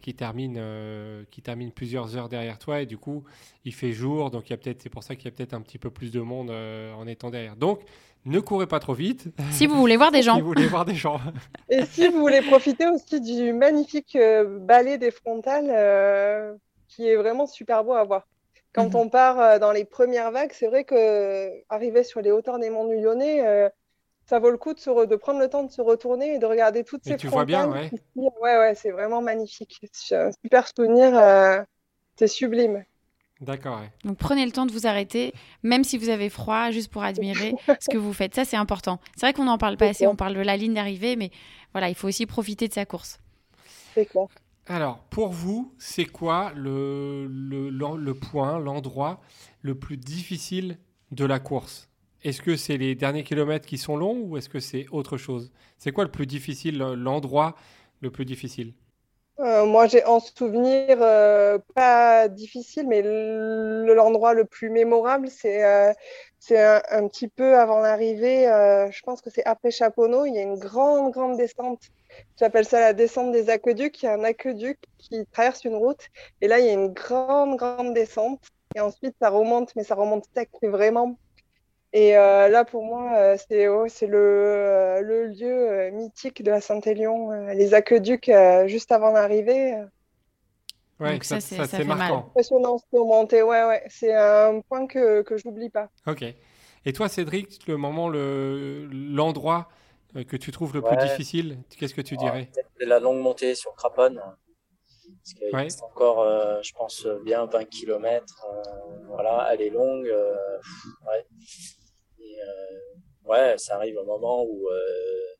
[0.00, 3.24] qui termine, euh, qui termine plusieurs heures derrière toi et du coup,
[3.64, 4.30] il fait jour.
[4.30, 5.90] Donc, il y a peut-être, c'est pour ça qu'il y a peut-être un petit peu
[5.90, 7.56] plus de monde euh, en étant derrière.
[7.56, 7.80] Donc,
[8.24, 9.26] ne courez pas trop vite.
[9.50, 10.36] Si vous voulez voir des gens.
[10.36, 11.20] si vous voulez voir des gens.
[11.68, 16.54] Et si vous voulez profiter aussi du magnifique euh, balai des frontales, euh,
[16.88, 18.26] qui est vraiment super beau à voir.
[18.74, 18.96] Quand Mhm.
[18.96, 22.70] on part euh, dans les premières vagues, c'est vrai que arriver sur les hauteurs des
[22.70, 23.68] Monts du Lyonnais, euh,
[24.26, 26.38] ça vaut le coup de, se re- de prendre le temps de se retourner et
[26.38, 27.82] de regarder toutes Et ces tu vois bien, frontales.
[27.82, 27.90] ouais.
[27.90, 28.00] qui-
[28.40, 29.80] Ouais, ouais, c'est vraiment magnifique.
[29.92, 31.60] C'est un super souvenir, euh,
[32.16, 32.84] c'est sublime.
[33.42, 33.90] D'accord, ouais.
[34.04, 35.34] Donc prenez le temps de vous arrêter,
[35.64, 38.34] même si vous avez froid, juste pour admirer ce que vous faites.
[38.36, 39.00] Ça, c'est important.
[39.16, 40.06] C'est vrai qu'on n'en parle pas assez.
[40.06, 41.30] On parle de la ligne d'arrivée, mais
[41.72, 43.18] voilà, il faut aussi profiter de sa course.
[43.94, 44.26] C'est clair.
[44.68, 49.20] Alors, pour vous, c'est quoi le, le, le point, l'endroit
[49.60, 50.78] le plus difficile
[51.10, 51.88] de la course?
[52.22, 55.50] Est-ce que c'est les derniers kilomètres qui sont longs ou est-ce que c'est autre chose?
[55.78, 57.56] C'est quoi le plus difficile, l'endroit
[58.00, 58.72] le plus difficile?
[59.40, 65.64] Euh, moi, j'ai en souvenir euh, pas difficile, mais le- l'endroit le plus mémorable, c'est
[65.64, 65.92] euh,
[66.50, 68.46] un, un petit peu avant l'arrivée.
[68.48, 70.26] euh, je pense que c'est après Chaponneau.
[70.26, 71.80] Il y a une grande, grande descente.
[72.38, 74.02] J'appelle ça la descente des aqueducs.
[74.02, 76.08] Il y a un aqueduc qui traverse une route.
[76.42, 78.40] Et là, il y a une grande, grande descente.
[78.74, 81.18] Et ensuite, ça remonte, mais ça remonte sec, vraiment.
[81.94, 86.50] Et euh, là, pour moi, euh, c'est oh, c'est le, euh, le lieu mythique de
[86.50, 88.30] la Saint-Élion, les aqueducs
[88.66, 89.74] juste avant l'arrivée.
[91.00, 92.26] Ouais, Donc ça, c'est- ça c'est marquant.
[92.28, 93.82] Impressionnant ce ouais, ouais.
[93.88, 95.88] C'est un point que, que je n'oublie pas.
[96.06, 96.24] Ok.
[96.84, 99.68] Et toi, Cédric, le moment, le, l'endroit
[100.14, 102.50] que tu trouves le plus difficile, qu'est-ce que tu dirais?
[102.80, 104.20] la longue montée sur Craponne.
[105.22, 105.62] Parce qu'il Ouais.
[105.64, 108.24] reste encore, euh, je pense, bien 20 km.
[109.08, 110.06] voilà, elle est longue.
[110.06, 110.34] euh,
[111.06, 111.24] ouais.
[112.22, 115.34] Et, euh, ouais, ça arrive un moment où euh,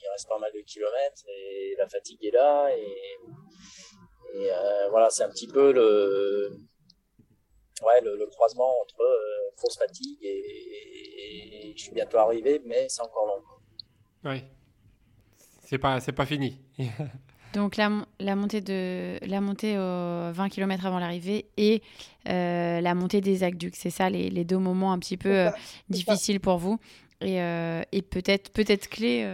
[0.00, 2.68] il reste pas mal de kilomètres et la fatigue est là.
[2.74, 6.50] Et, euh, voilà, c'est un petit peu le,
[7.82, 9.02] ouais, le, croisement entre
[9.56, 13.42] grosse fatigue et je suis bientôt arrivé, mais c'est encore long.
[14.24, 14.44] Oui.
[15.64, 16.58] C'est pas, c'est pas fini.
[17.54, 17.90] Donc la,
[18.20, 21.82] la montée de la montée aux 20 km avant l'arrivée et
[22.28, 25.50] euh, la montée des aqueducs, c'est ça les, les deux moments un petit peu euh,
[25.50, 25.56] ça.
[25.88, 26.78] difficiles pour vous
[27.22, 29.24] et, euh, et peut-être peut-être clés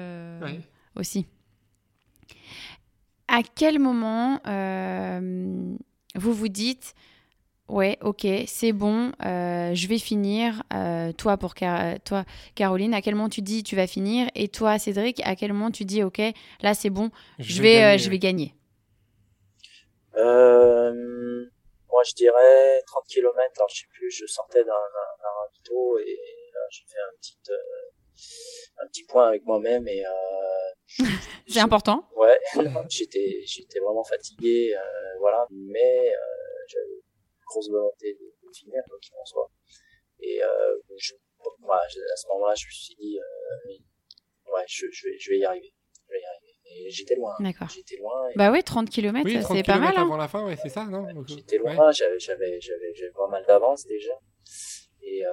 [0.42, 0.60] Ouais.
[0.96, 1.26] aussi.
[3.28, 4.40] À quel moment
[6.14, 6.94] vous vous dites
[7.68, 13.00] ouais ok c'est bon euh, je vais finir euh, toi pour Car- toi Caroline à
[13.00, 14.28] quel moment tu dis tu vas finir?
[14.34, 16.20] Et toi Cédric à quel moment tu dis ok
[16.60, 18.54] là c'est bon je vais, euh, gagner, je vais gagner?
[20.16, 20.92] Euh,
[21.90, 23.34] moi, je dirais 30 km.
[23.56, 26.18] Alors, je sais plus, je sortais d'un, ravito et
[26.70, 30.10] j'ai fait un petit, euh, un petit point avec moi-même et, euh,
[31.48, 32.08] C'est important.
[32.16, 32.38] ouais,
[32.88, 37.02] j'étais, j'étais vraiment fatigué, euh, voilà, mais, euh, j'avais
[37.54, 39.48] grosse volonté de, de finir, quoi qu'il en soit.
[40.20, 41.14] Et, euh, je,
[41.60, 45.38] voilà, à ce moment-là, je me suis dit, euh, ouais, je, je vais, je vais
[45.38, 45.72] y arriver.
[46.06, 46.52] Je vais y arriver.
[46.66, 47.34] Et j'étais loin.
[47.40, 47.68] D'accord.
[47.68, 48.28] J'étais loin.
[48.30, 49.94] Et, Bah oui, 30 km, Oui, 30 c'est pas mal.
[49.96, 50.02] hein.
[50.02, 51.74] avant la fin, ouais, c'est ça, non Donc, J'étais ouais.
[51.74, 54.18] loin, j'avais, j'avais, j'avais, j'avais pas mal d'avance déjà.
[55.02, 55.30] Et, euh,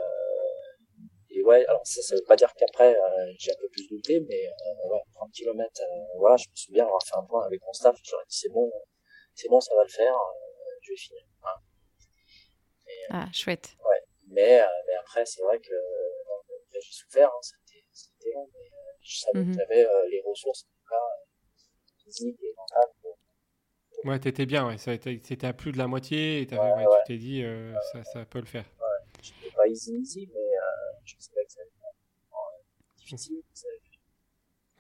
[1.30, 4.20] et ouais, alors ça, ça veut pas dire qu'après, euh, j'ai un peu plus douté,
[4.28, 5.82] mais euh, ouais, 30 km,
[6.18, 8.70] voilà, je me souviens avoir fait un point avec mon staff, j'aurais dit c'est bon,
[9.34, 11.24] c'est bon, ça va le faire, euh, je vais finir.
[13.10, 13.76] Ah, chouette.
[14.28, 17.84] Mais, euh, mais après, c'est vrai que euh, j'ai souffert, hein, c'était,
[18.34, 19.54] long, mais euh, je savais Mhm.
[19.56, 23.18] que j'avais euh, les ressources, en tout cas, euh, physiques et mentales pour
[24.06, 24.78] Ouais, t'étais bien, ouais.
[24.80, 26.98] C'était à plus de la moitié et t'avais- Ouais, ouais, ouais.
[27.06, 28.66] tu t'es dit, euh, ça, ça peut le faire.
[29.22, 30.62] C'était pas easy easy, mais euh,
[31.06, 33.38] je savais que ça allait être difficile.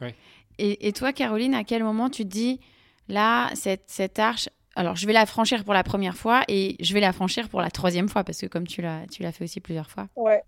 [0.01, 0.15] être-
[0.57, 2.59] Et, et toi, Caroline, à quel moment tu te dis,
[3.07, 6.93] là, cette, cette arche, alors je vais la franchir pour la première fois et je
[6.93, 9.43] vais la franchir pour la troisième fois, parce que comme tu l'as, tu l'as fait
[9.43, 10.07] aussi plusieurs fois.
[10.15, 10.43] Ouais.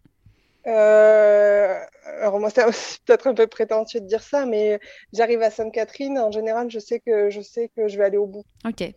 [0.66, 1.78] Euh,
[2.22, 2.64] alors moi, c'est
[3.06, 4.80] peut-être un peu prétentieux de dire ça, mais
[5.12, 6.18] j'arrive à Sainte-Catherine.
[6.18, 8.46] En général, je sais que je sais que je vais aller au bout.
[8.66, 8.94] Ok.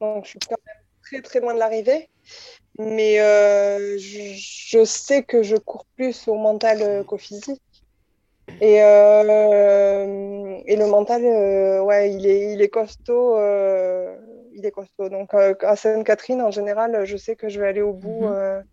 [0.00, 2.08] donc je suis quand même très très loin de l'arrivée.
[2.78, 7.60] Mais euh, je, sais que je cours plus au mental qu'au physique.
[8.60, 11.22] Et, et le mental,
[11.82, 13.36] ouais, il est, il est costaud.
[14.54, 15.08] Il est costaud.
[15.08, 18.26] Donc à Sainte-Catherine, en général, je sais que je vais aller au bout.
[18.26, 18.64] Mhm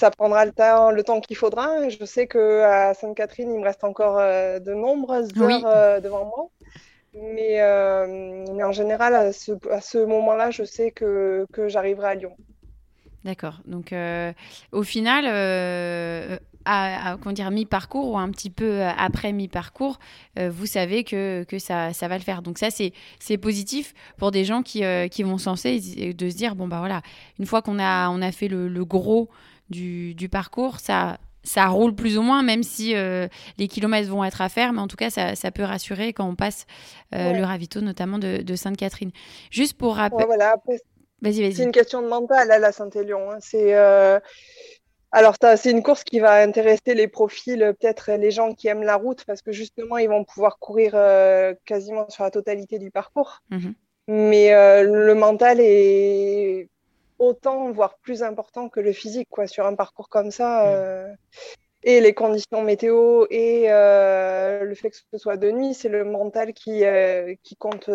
[0.00, 1.88] ça prendra le temps, le temps qu'il faudra.
[1.90, 6.48] Je sais qu'à Sainte-Catherine, il me reste encore euh, de nombreuses heures euh, devant moi.
[7.12, 12.34] Mais, euh, mais, en général, à ce, moment-là, je sais que, que j'arriverai à Lyon.
[13.24, 13.60] D'accord.
[13.66, 13.94] Donc,
[14.72, 15.24] au final,
[16.70, 19.98] à, dire, mi-parcours ou un petit peu après mi-parcours,
[20.36, 22.42] vous savez que, que ça, ça, va le faire.
[22.42, 25.80] Donc ça, c'est positif pour des gens qui, qui vont censer
[26.12, 27.02] de se dire, bon, bah voilà,
[27.38, 29.28] une fois qu'on a, on a fait le, le gros
[29.70, 34.40] du, parcours, ça, ça roule plus ou moins, même si euh, les kilomètres vont être
[34.40, 36.66] à faire, mais en tout cas, ça, peut rassurer quand on passe
[37.14, 39.12] euh, le ravito, notamment de, Sainte-Catherine.
[39.50, 40.24] Juste pour rappeler.
[40.26, 40.56] voilà,
[41.22, 41.54] vas-y, vas-y.
[41.54, 43.30] C'est une question de mental, à la Saint-Élion.
[43.30, 43.38] Hein.
[43.40, 43.74] C'est.
[43.74, 44.18] Euh,
[45.12, 48.96] alors, c'est une course qui va intéresser les profils, peut-être les gens qui aiment la
[48.96, 50.92] route, parce que justement, ils vont pouvoir courir
[51.64, 53.42] quasiment sur la totalité du parcours.
[53.50, 53.70] Mmh
[54.12, 54.50] mais
[54.82, 56.68] le mental est
[57.20, 60.66] autant, voire plus important que le physique, quoi, sur un parcours comme ça.
[60.68, 61.06] Euh,
[61.82, 66.04] et les conditions météo et euh, le fait que ce soit de nuit, c'est le
[66.04, 67.88] mental qui, euh, qui compte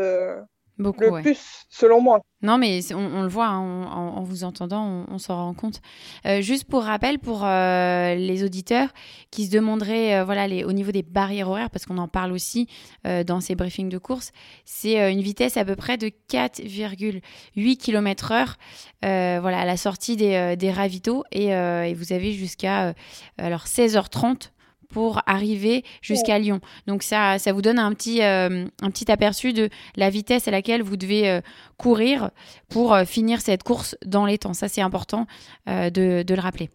[0.78, 2.22] Beaucoup, le plus, selon moi.
[2.42, 5.82] Non, mais on, le voit hein, en, vous entendant, on, s'en rend compte.
[6.26, 8.90] Euh, juste pour rappel, pour euh, les auditeurs
[9.32, 12.34] qui se demanderaient, euh, voilà, les, au niveau des barrières horaires, parce qu'on en parle
[12.34, 12.68] aussi
[13.04, 14.32] dans ces briefings de course,
[14.66, 18.56] c'est une vitesse à peu près de 4,8 km/h,
[19.02, 22.94] voilà, à la sortie des, des ravitaux, et, et, vous avez jusqu'à
[23.38, 24.50] alors 16h30
[24.90, 26.62] pour arriver jusqu'à Lyon.
[26.88, 30.52] Donc ça, ça vous donne un petit, euh, un petit aperçu de la vitesse à
[30.52, 31.42] laquelle vous devez euh,
[31.78, 32.32] courir
[32.70, 34.54] pour euh, finir cette course dans les temps.
[34.54, 35.28] Ça, c'est important
[35.66, 36.70] de, le rappeler.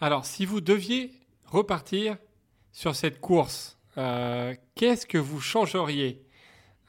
[0.00, 1.12] Alors, si vous deviez
[1.46, 2.16] repartir
[2.72, 3.78] sur cette course,
[4.74, 6.22] qu'est-ce que vous changeriez?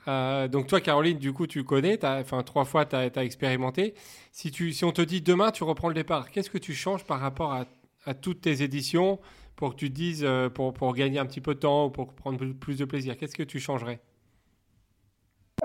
[0.05, 3.93] Donc toi, Caroline, du coup, tu connais, enfin trois fois, tu as, expérimenté.
[4.31, 7.03] Si, tu, si on te dit demain, tu reprends le départ, qu'est-ce que tu changes
[7.03, 7.65] par rapport à
[8.07, 9.19] à toutes tes éditions
[9.55, 12.13] pour que tu dises, euh, pour, pour, gagner un petit peu de temps ou pour
[12.13, 13.99] prendre plus de plaisir Qu'est-ce que tu changerais?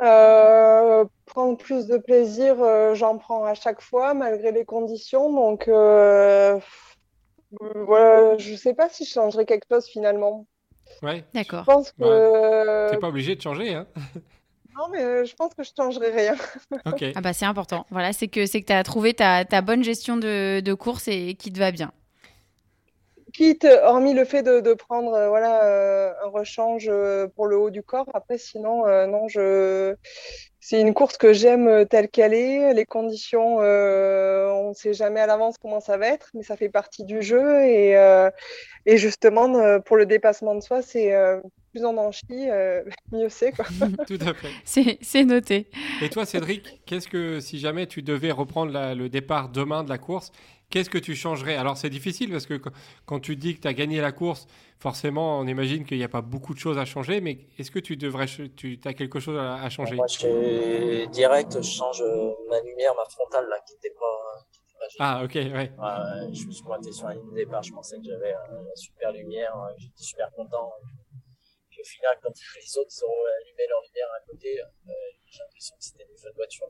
[0.01, 5.32] Euh, Prendre plus de plaisir, euh, j'en prends à chaque fois, malgré les conditions.
[5.32, 6.59] Donc, voilà,
[8.38, 10.47] je ne sais pas si je changerais quelque chose finalement.
[11.03, 11.24] Ouais.
[11.34, 11.61] D'accord.
[11.61, 12.88] Je pense que.
[12.88, 13.86] Tu n'es pas obligé de changer, hein
[14.76, 16.34] Non, mais je pense que je changerai rien.
[16.86, 17.05] ok.
[17.14, 17.84] Ah bah c'est important.
[17.90, 21.09] Voilà, c'est que c'est que tu as trouvé ta, ta bonne gestion de, de course
[21.09, 21.93] et qui te va bien
[23.33, 27.70] quitte, hormis le fait de, prendre euh, voilà, euh, un rechange euh, pour le haut
[27.70, 29.95] du corps, après, sinon, non, je...
[30.61, 32.74] c'est une course que j'aime telle qu'elle est.
[32.74, 36.68] Les conditions, on ne sait jamais à l'avance comment ça va être, mais ça fait
[36.68, 37.62] partie du jeu.
[37.64, 37.93] Et,
[38.87, 41.12] et justement, pour le dépassement de soi, c'est
[41.72, 42.26] plus on en chie,
[43.12, 43.53] mieux c'est.
[44.07, 44.99] Tout à fait.
[45.01, 45.68] C'est noté.
[46.03, 49.99] Et toi, Cédric, qu'est-ce que, si jamais tu devais reprendre le départ demain de la
[49.99, 50.33] course,
[50.73, 51.57] Qu'est-ce que tu changerais?
[51.57, 52.59] Alors c'est difficile parce que
[53.05, 54.47] quand tu dis que tu as gagné la course,
[54.79, 57.79] forcément on imagine qu'il n'y a pas beaucoup de choses à changer, mais est-ce que
[57.79, 59.97] tu devrais, tu as quelque chose à, changer?
[59.97, 64.47] Moi je direct, je change euh, ma lumière, ma frontale là qui n'était pas,
[64.99, 65.73] ah, ok, ouais.
[66.33, 69.12] Je me suis pointé sur la ligne de départ, je pensais que j'avais une super
[69.12, 70.73] lumière, euh, j'étais super content.
[71.68, 74.93] Puis au final, quand les autres ont allumé leur lumière à côté, euh,
[75.27, 76.68] j'ai l'impression que c'était des feux de voiture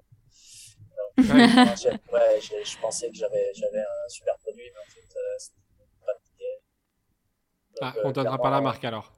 [1.19, 5.39] ouais, je, pensais que j'avais un super produit, mais en fait, euh,
[7.81, 9.13] pas ah, on ne euh, donnera pas la marque alors.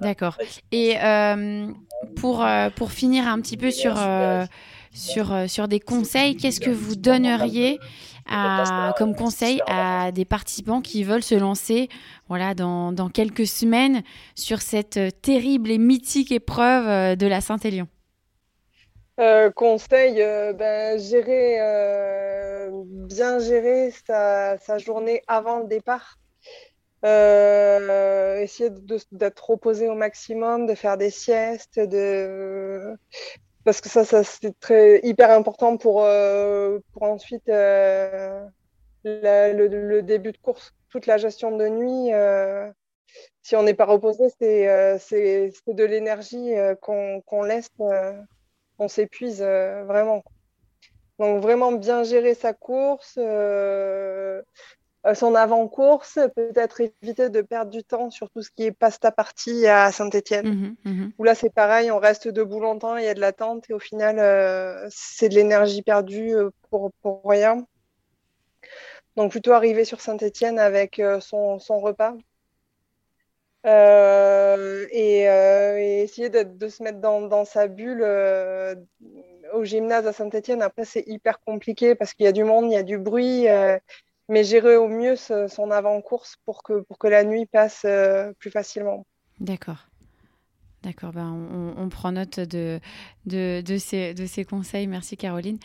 [0.00, 0.36] D'accord.
[0.72, 1.68] Et euh,
[2.16, 2.44] pour,
[2.76, 3.96] pour finir un petit peu sur,
[4.92, 7.78] sur, sur des conseils, qu'est-ce que vous donneriez
[8.26, 11.88] à, comme conseil à des participants qui veulent se lancer
[12.28, 14.02] voilà, dans, dans quelques semaines
[14.34, 17.86] sur cette terrible et mythique épreuve de la Saint-Élion?
[19.22, 26.18] Euh, conseil, euh, ben, gérer, euh, bien gérer sa, journée avant le départ.
[27.04, 28.70] essayer
[29.12, 31.80] d'être reposé au maximum, de faire des siestes,
[33.64, 35.98] parce que ça, c'est hyper important pour,
[37.00, 38.50] ensuite le,
[40.00, 42.10] début de course, toute la gestion de nuit.
[43.42, 47.70] si on n'est pas reposé, c'est de l'énergie qu'on laisse
[48.82, 50.24] on s'épuise euh, vraiment.
[51.18, 54.42] Donc vraiment bien gérer sa course, euh,
[55.14, 59.66] son avant-course, peut-être éviter de perdre du temps sur tout ce qui est pasta partie
[59.66, 60.48] à Saint-Etienne.
[60.48, 61.12] Mhm, mhm.
[61.18, 63.78] Où là, c'est pareil, on reste debout longtemps, il y a de l'attente et au
[63.78, 66.34] final, c'est de l'énergie perdue
[66.70, 67.66] pour, pour rien.
[69.16, 72.14] Donc plutôt arriver sur Saint-Etienne avec son, son, repas.
[73.64, 78.74] Euh, et, euh, et, essayer de, se mettre dans, sa bulle euh,
[79.54, 80.62] au gymnase à Saint-Etienne.
[80.62, 83.46] Après, c'est hyper compliqué parce qu'il y a du monde, il y a du bruit,
[84.28, 87.86] mais gérer au mieux son avant-course pour que, pour que la nuit passe
[88.38, 89.06] plus facilement.
[89.40, 89.86] D'accord.
[90.82, 92.80] D'accord, ben on, prend note de,
[93.26, 94.88] de, ces, de ces conseils.
[94.88, 95.58] Merci Caroline.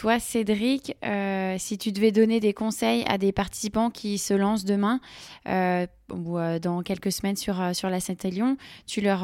[0.00, 4.64] Toi, Cédric, euh, si tu devais donner des conseils à des participants qui se lancent
[4.64, 4.98] demain
[5.46, 9.20] euh, ou euh, dans quelques semaines sur, sur la Saint-Élion, tu leur,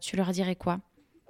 [0.00, 0.80] tu leur dirais quoi?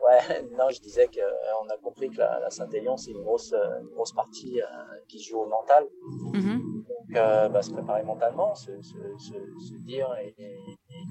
[0.02, 4.14] Ouais, non, je disais qu'on a compris que la, Saint-Élion, c'est une grosse, une grosse
[4.14, 4.58] partie
[5.06, 5.84] qui joue au mental.
[6.32, 6.58] Mm-hmm.
[6.88, 10.32] Donc, bah, se préparer mentalement, se, se, se, dire et,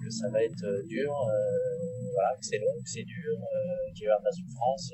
[0.04, 1.14] que ça va être dur,
[2.16, 3.38] voilà, que c'est long, que c'est dur,
[3.94, 4.92] qu'il y avoir de la souffrance,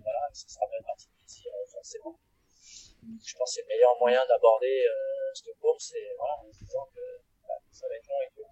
[0.00, 1.06] voilà, que ça sera bien partie
[1.70, 2.18] forcément.
[3.00, 6.86] Je pense que c'est le meilleur moyen d'aborder euh, cette course et voilà, en disant
[6.94, 7.00] que
[7.48, 8.48] bah, ça va être long et tout.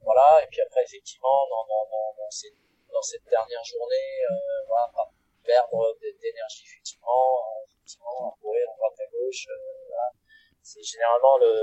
[0.00, 5.12] Voilà, et puis après, effectivement, dans, dans, dans, dans, cette, dernière journée, euh, voilà, pas
[5.44, 9.46] perdre d'énergie, effectivement, effectivement, à courir à droite à gauche.
[9.50, 10.16] Euh.
[10.62, 11.54] C'est généralement le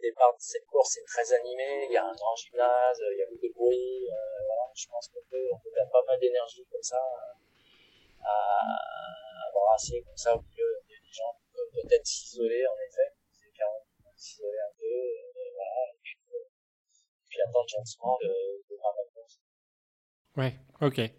[0.00, 3.22] départ de cette course est très animé, il y a un grand gymnase, il y
[3.22, 4.08] a beaucoup de bruit,
[4.46, 6.98] voilà, je pense qu'on peut, on peut perdre pas mal d'énergie comme ça
[8.26, 11.32] à avoir assez comme ça au milieu des gens
[11.72, 13.66] peut-être s'isoler en effet, c'est bien
[14.16, 18.28] s'isoler un peu, et voilà, et puis, euh, attendre gentiment le,
[18.70, 18.76] le
[19.14, 19.40] course.
[20.36, 21.10] Ouais, ok.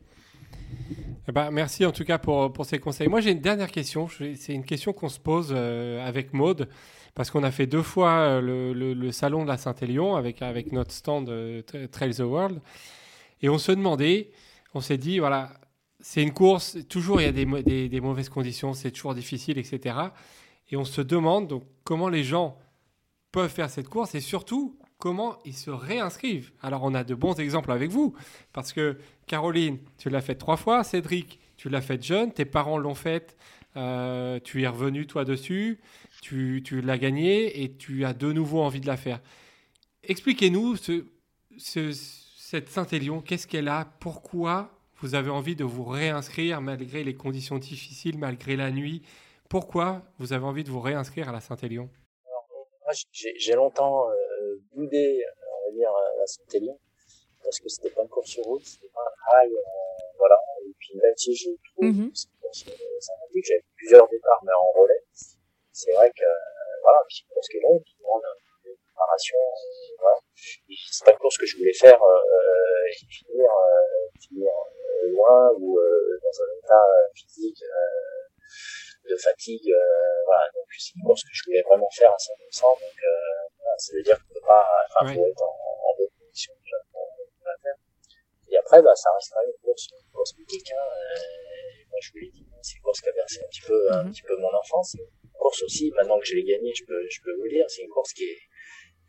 [1.30, 3.08] Eh ben, merci en tout cas pour, pour ces conseils.
[3.08, 4.08] Moi, j'ai une dernière question.
[4.08, 6.70] C'est une question qu'on se pose euh, avec Maude,
[7.14, 10.72] parce qu'on a fait deux fois euh, le, le, salon de la Saint-Élion avec, avec
[10.72, 12.62] notre stand euh, Trails the World.
[13.42, 14.32] Et on se demandait,
[14.74, 15.52] on s'est dit, voilà,
[16.10, 19.98] c'est une course, toujours il y a des, mauvaises conditions, c'est toujours difficile, etc.
[20.72, 22.58] Et on se demande donc comment les gens
[23.34, 26.54] peuvent faire cette course et surtout comment ils se réinscrivent.
[26.62, 28.16] Alors on a de bons exemples avec vous,
[28.54, 32.78] parce que Caroline, tu l'as fait trois fois, Cédric, tu l'as fait jeune, tes parents
[32.78, 33.36] l'ont fait,
[33.76, 35.82] euh, tu es revenu toi dessus,
[36.22, 39.20] tu, l'as gagné et tu as de nouveau envie de la faire.
[40.04, 41.04] Expliquez-nous ce,
[41.58, 47.58] cette Saint-Élion, qu'est-ce qu'elle a, pourquoi vous avez envie de vous réinscrire malgré les conditions
[47.58, 49.04] difficiles, malgré la nuit.
[49.50, 51.90] Pourquoi vous avez envie de vous réinscrire à la Saint-Élion?
[52.84, 56.80] Moi, j'ai longtemps euh, boudé, on va dire, la Saint-Élion,
[57.44, 60.36] parce que c'était pas une course sur route, c'était pas un trail, euh, voilà.
[60.66, 62.16] Et puis même si je trouve mm -hmm.
[63.00, 65.04] sympathique, j'avais plusieurs départs, mais en relais.
[65.72, 68.47] C'est vrai que, euh, voilà, puis une course qui est qui demande une
[68.98, 70.18] préparation, euh, voilà.
[70.90, 74.52] C'est pas une course que je voulais faire euh, et finir, euh, finir
[75.14, 79.72] loin ou euh, dans un état euh, physique euh, de fatigue.
[80.26, 82.62] voilà, donc c'est une course que je voulais vraiment faire à 100%.
[82.62, 82.98] Donc
[83.58, 85.56] voilà, ça veut dire qu'on peut pas, enfin, être en,
[85.88, 87.08] en bonne condition déjà pour,
[87.46, 87.76] la faire.
[88.50, 90.72] Et après, bah, ça reste quand même une course, une course mythique.
[90.72, 90.88] Hein.
[91.90, 94.04] moi, je vous l'ai dit, c'est une course qui a versé un petit peu, un
[94.04, 94.12] mhm.
[94.12, 94.96] petit peu mon enfance.
[94.96, 97.66] Une course aussi, maintenant que je l'ai gagnée, je peux, je peux vous le dire,
[97.70, 98.40] c'est une course qui est,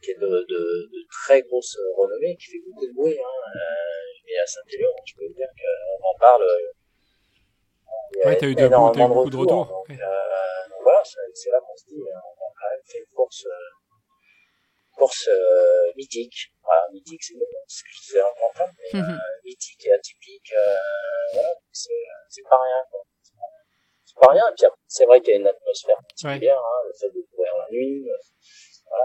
[0.03, 0.61] qui est de, de,
[0.93, 3.19] de, très grosse renommée, qui fait beaucoup de bruit.
[3.19, 3.39] Hein.
[3.57, 6.43] Euh, et à Saint-Élion, je peux vous dire qu'on en parle.
[6.43, 9.67] Euh, ouais, t'as eu, de, beaucoup, as beaucoup de retours.
[9.67, 9.97] Donc, ouais.
[9.97, 13.15] euh, donc voilà, c'est là qu'on se dit, hein, on a quand même fait une
[13.15, 16.53] course, euh, course euh, mythique.
[16.63, 18.29] Voilà, mythique, c'est ce que je disais en
[18.59, 20.53] mais euh, mythique et atypique,
[21.33, 22.83] voilà, c'est pas rien.
[24.05, 24.43] C'est pas rien.
[24.51, 26.61] Et puis c'est vrai qu'il y a une atmosphère particulière, ouais.
[26.61, 28.09] hein, le fait de courir la nuit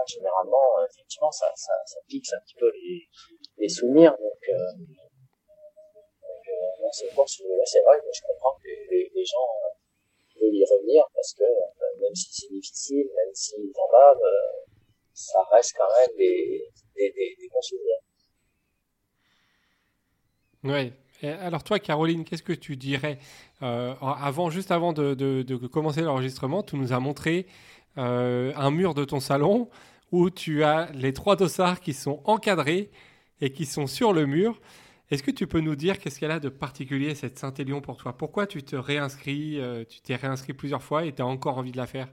[0.06, 1.72] généralement, euh, effectivement, ça, ça,
[2.08, 2.70] fixe un petit peu
[3.58, 4.12] les, souvenirs.
[4.12, 4.84] Donc, euh,
[6.92, 12.14] c'est vrai, je comprends que les, gens euh, veulent y revenir parce que euh, même
[12.14, 14.30] si c'est difficile, même s'ils en bavent,
[15.12, 16.70] ça reste quand même des,
[17.52, 17.98] bons souvenirs.
[20.64, 20.92] Oui.
[21.22, 23.18] alors toi, Caroline, qu'est-ce que tu dirais
[23.60, 27.46] avant, juste avant de commencer l'enregistrement, tu nous as montré
[27.98, 29.68] euh, un mur de ton salon
[30.10, 32.90] où tu as les trois dossards qui sont encadrés
[33.40, 34.60] et qui sont sur le mur.
[35.10, 38.12] Est-ce que tu peux nous dire qu'est-ce qu'elle a de particulier cette Saint-Élion pour toi?
[38.16, 41.72] Pourquoi tu te réinscris euh, Tu t'es réinscrit plusieurs fois et tu as encore envie
[41.72, 42.08] de la faire?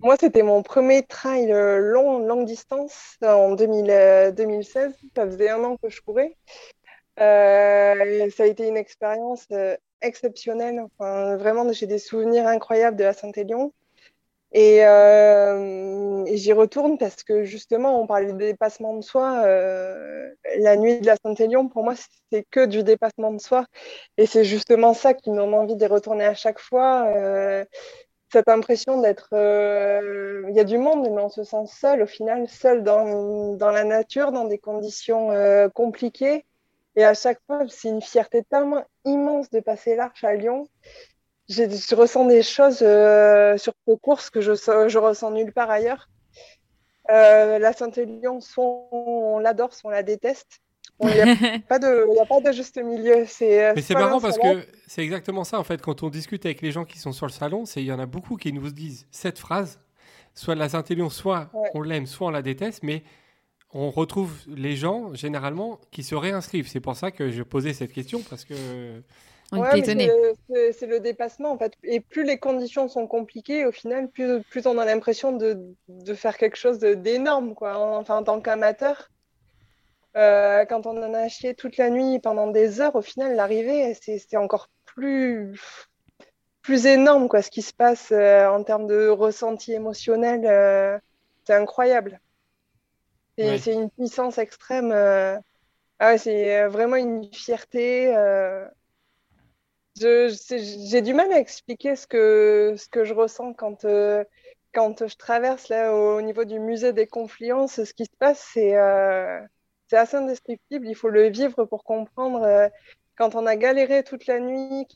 [0.00, 4.94] Moi, c'était mon premier trail euh, long, longue distance en 2000, 2016.
[5.16, 6.36] Ça faisait un an que je courais.
[7.16, 9.48] Ça a été une expérience
[10.02, 10.80] exceptionnelle.
[10.80, 13.72] Enfin, vraiment, j'ai des souvenirs incroyables de la Saint-Élion.
[14.54, 19.42] Et euh, et j'y retourne parce que justement, on parlait de dépassement de soi.
[19.44, 21.94] Euh, la nuit de la Saint-Élion, pour moi,
[22.30, 23.66] c'est que du dépassement de soi.
[24.16, 27.06] Et c'est justement ça qui me donne envie d'y retourner à chaque fois.
[27.16, 27.64] Euh,
[28.32, 29.28] cette impression d'être.
[29.32, 33.84] Il y a du monde, mais on se sent seul, au final, seul dans la
[33.84, 35.30] nature, dans des conditions
[35.74, 36.44] compliquées.
[36.96, 40.66] Et à chaque fois, c'est une fierté tellement immense de passer l'arche à Lyon
[41.48, 46.08] je ressens des choses euh, sur ce course que je, je ressens nulle part ailleurs.
[47.10, 50.60] Euh, la Saint-Élion, soit on l'adore, soit on la déteste.
[51.00, 51.26] Il n'y a,
[51.68, 53.26] pas de, a pas de juste milieu.
[53.42, 55.82] Euh, Mais c'est marrant parce que c'est exactement ça en fait.
[55.82, 58.06] Quand on discute avec les gens qui sont sur le salon, il y en a
[58.06, 59.80] beaucoup qui nous disent cette phrase
[60.34, 62.82] soit la Saint-Élion, soit on l'aime, soit on la déteste.
[62.82, 63.02] Mais
[63.72, 66.68] on retrouve les gens généralement qui se réinscrivent.
[66.68, 68.54] C'est pour ça que je posais cette question parce que
[69.50, 71.72] c'est le dépassement en fait.
[71.82, 76.14] Et plus les conditions sont compliquées, au final, plus, plus on a l'impression de, de,
[76.14, 77.78] faire quelque chose d'énorme, quoi.
[77.78, 79.10] Enfin, en tant qu'amateur,
[80.16, 83.94] euh, quand on en a chié toute la nuit pendant des heures, au final, l'arrivée,
[83.94, 85.58] c'est encore plus,
[86.62, 87.42] plus énorme, quoi.
[87.42, 90.98] Ce qui se passe euh, en termes de ressenti émotionnel, euh,
[91.44, 92.20] c'est incroyable.
[93.36, 94.92] C'est une puissance extrême.
[96.00, 98.14] Ah c'est vraiment une fierté
[99.96, 104.24] j'ai du mal à expliquer ce que, ce que je ressens quand, euh,
[104.72, 107.84] quand je traverse là au, niveau du musée des confluences.
[107.84, 109.40] Ce qui se passe, c'est euh,
[109.92, 110.88] assez indescriptible.
[110.88, 112.42] Il faut le vivre pour comprendre.
[112.42, 112.68] Euh,
[113.16, 114.88] quand on a galéré toute la nuit,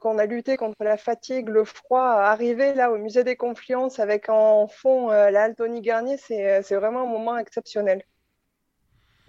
[0.00, 4.30] qu'on a lutté contre la fatigue, le froid, arriver là au musée des confluences avec
[4.30, 8.02] en fond la Altony Garnier, c'est vraiment un moment exceptionnel.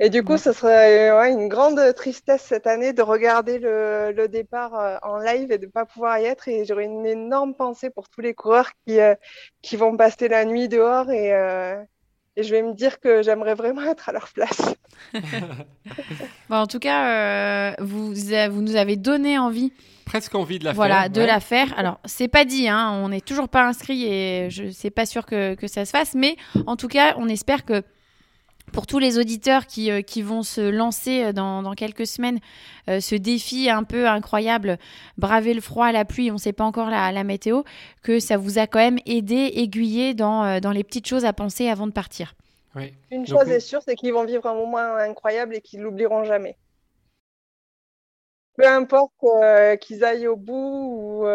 [0.03, 4.27] Et du coup, ce serait ouais, une grande tristesse cette année de regarder le, le
[4.27, 6.47] départ euh, en live et de ne pas pouvoir y être.
[6.47, 9.13] Et j'aurais une énorme pensée pour tous les coureurs qui, euh,
[9.61, 11.11] qui vont passer la nuit dehors.
[11.11, 11.79] Et, euh,
[12.35, 14.73] et je vais me dire que j'aimerais vraiment être à leur place.
[16.49, 19.71] bon, en tout cas, vous, vous nous avez donné envie
[20.05, 20.75] presque envie de la faire.
[20.75, 21.77] Voilà, de la faire.
[21.77, 25.27] Alors, c'est pas dit, hein, on n'est toujours pas inscrit et je sais pas sûr
[25.27, 27.83] que, que, ça se fasse, mais en tout cas, on espère que
[28.71, 32.39] pour tous les auditeurs qui, euh, qui vont se lancer euh, dans, dans quelques semaines,
[32.89, 34.77] euh, ce défi un peu incroyable,
[35.17, 37.63] braver le froid, la pluie, on ne sait pas encore la, la, météo,
[38.03, 41.67] que ça vous a quand même aidé, aiguillé dans, dans les petites choses à penser
[41.67, 42.33] avant de partir.
[42.75, 42.93] Oui.
[43.11, 46.57] Une chose est sûre, c'est qu'ils vont vivre un moment incroyable et qu'ils l'oublieront jamais.
[48.57, 49.11] Peu importe
[49.81, 51.25] qu'ils aillent au bout ou,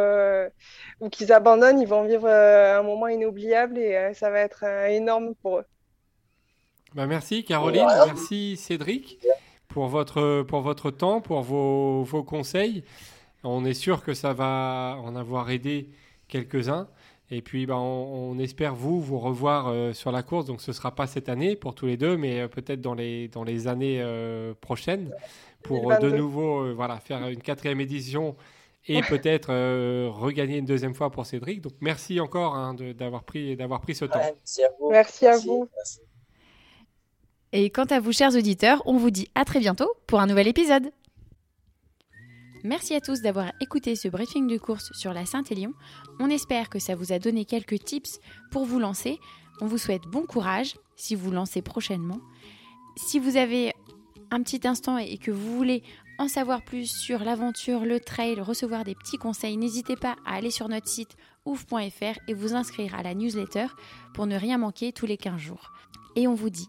[1.00, 5.58] ou qu'ils abandonnent, ils vont vivre un moment inoubliable et ça va être énorme pour
[5.58, 5.64] eux.
[6.96, 9.18] Bah, merci Caroline, merci Cédric
[9.68, 12.84] pour votre, pour votre temps, pour vos, vos, conseils.
[13.44, 15.90] On est sûr que ça va en avoir aidé
[16.26, 16.88] quelques-uns.
[17.30, 20.46] Et puis, bah, on, espère vous vous revoir euh, sur la course.
[20.46, 22.94] Donc, ce ne sera pas cette année pour tous les deux, mais euh, peut-être dans
[22.94, 25.12] les, dans les années euh, prochaines
[25.64, 28.36] pour de nouveau voilà, faire une quatrième édition
[28.86, 29.48] et peut-être
[30.08, 31.60] regagner une deuxième fois pour Cédric.
[31.60, 34.18] Donc, merci encore hein, d'avoir pris, pris ce temps.
[34.18, 34.90] merci à vous.
[34.90, 35.68] Merci à vous.
[37.58, 40.46] Et quant à vous, chers auditeurs, on vous dit à très bientôt pour un nouvel
[40.46, 40.90] épisode.
[42.64, 45.72] Merci à tous d'avoir écouté ce briefing de course sur la Saint-Élion.
[46.20, 48.20] On espère que ça vous a donné quelques tips
[48.50, 49.18] pour vous lancer.
[49.62, 52.20] On vous souhaite bon courage si vous lancez prochainement.
[52.98, 53.72] Si vous avez
[54.30, 55.82] un petit instant et que vous voulez
[56.18, 60.50] en savoir plus sur l'aventure, le trail, recevoir des petits conseils, n'hésitez pas à aller
[60.50, 61.16] sur notre site
[61.46, 63.68] ouf.fr et vous inscrire à la newsletter
[64.12, 65.72] pour ne rien manquer tous les 15 jours.
[66.16, 66.68] Et on vous dit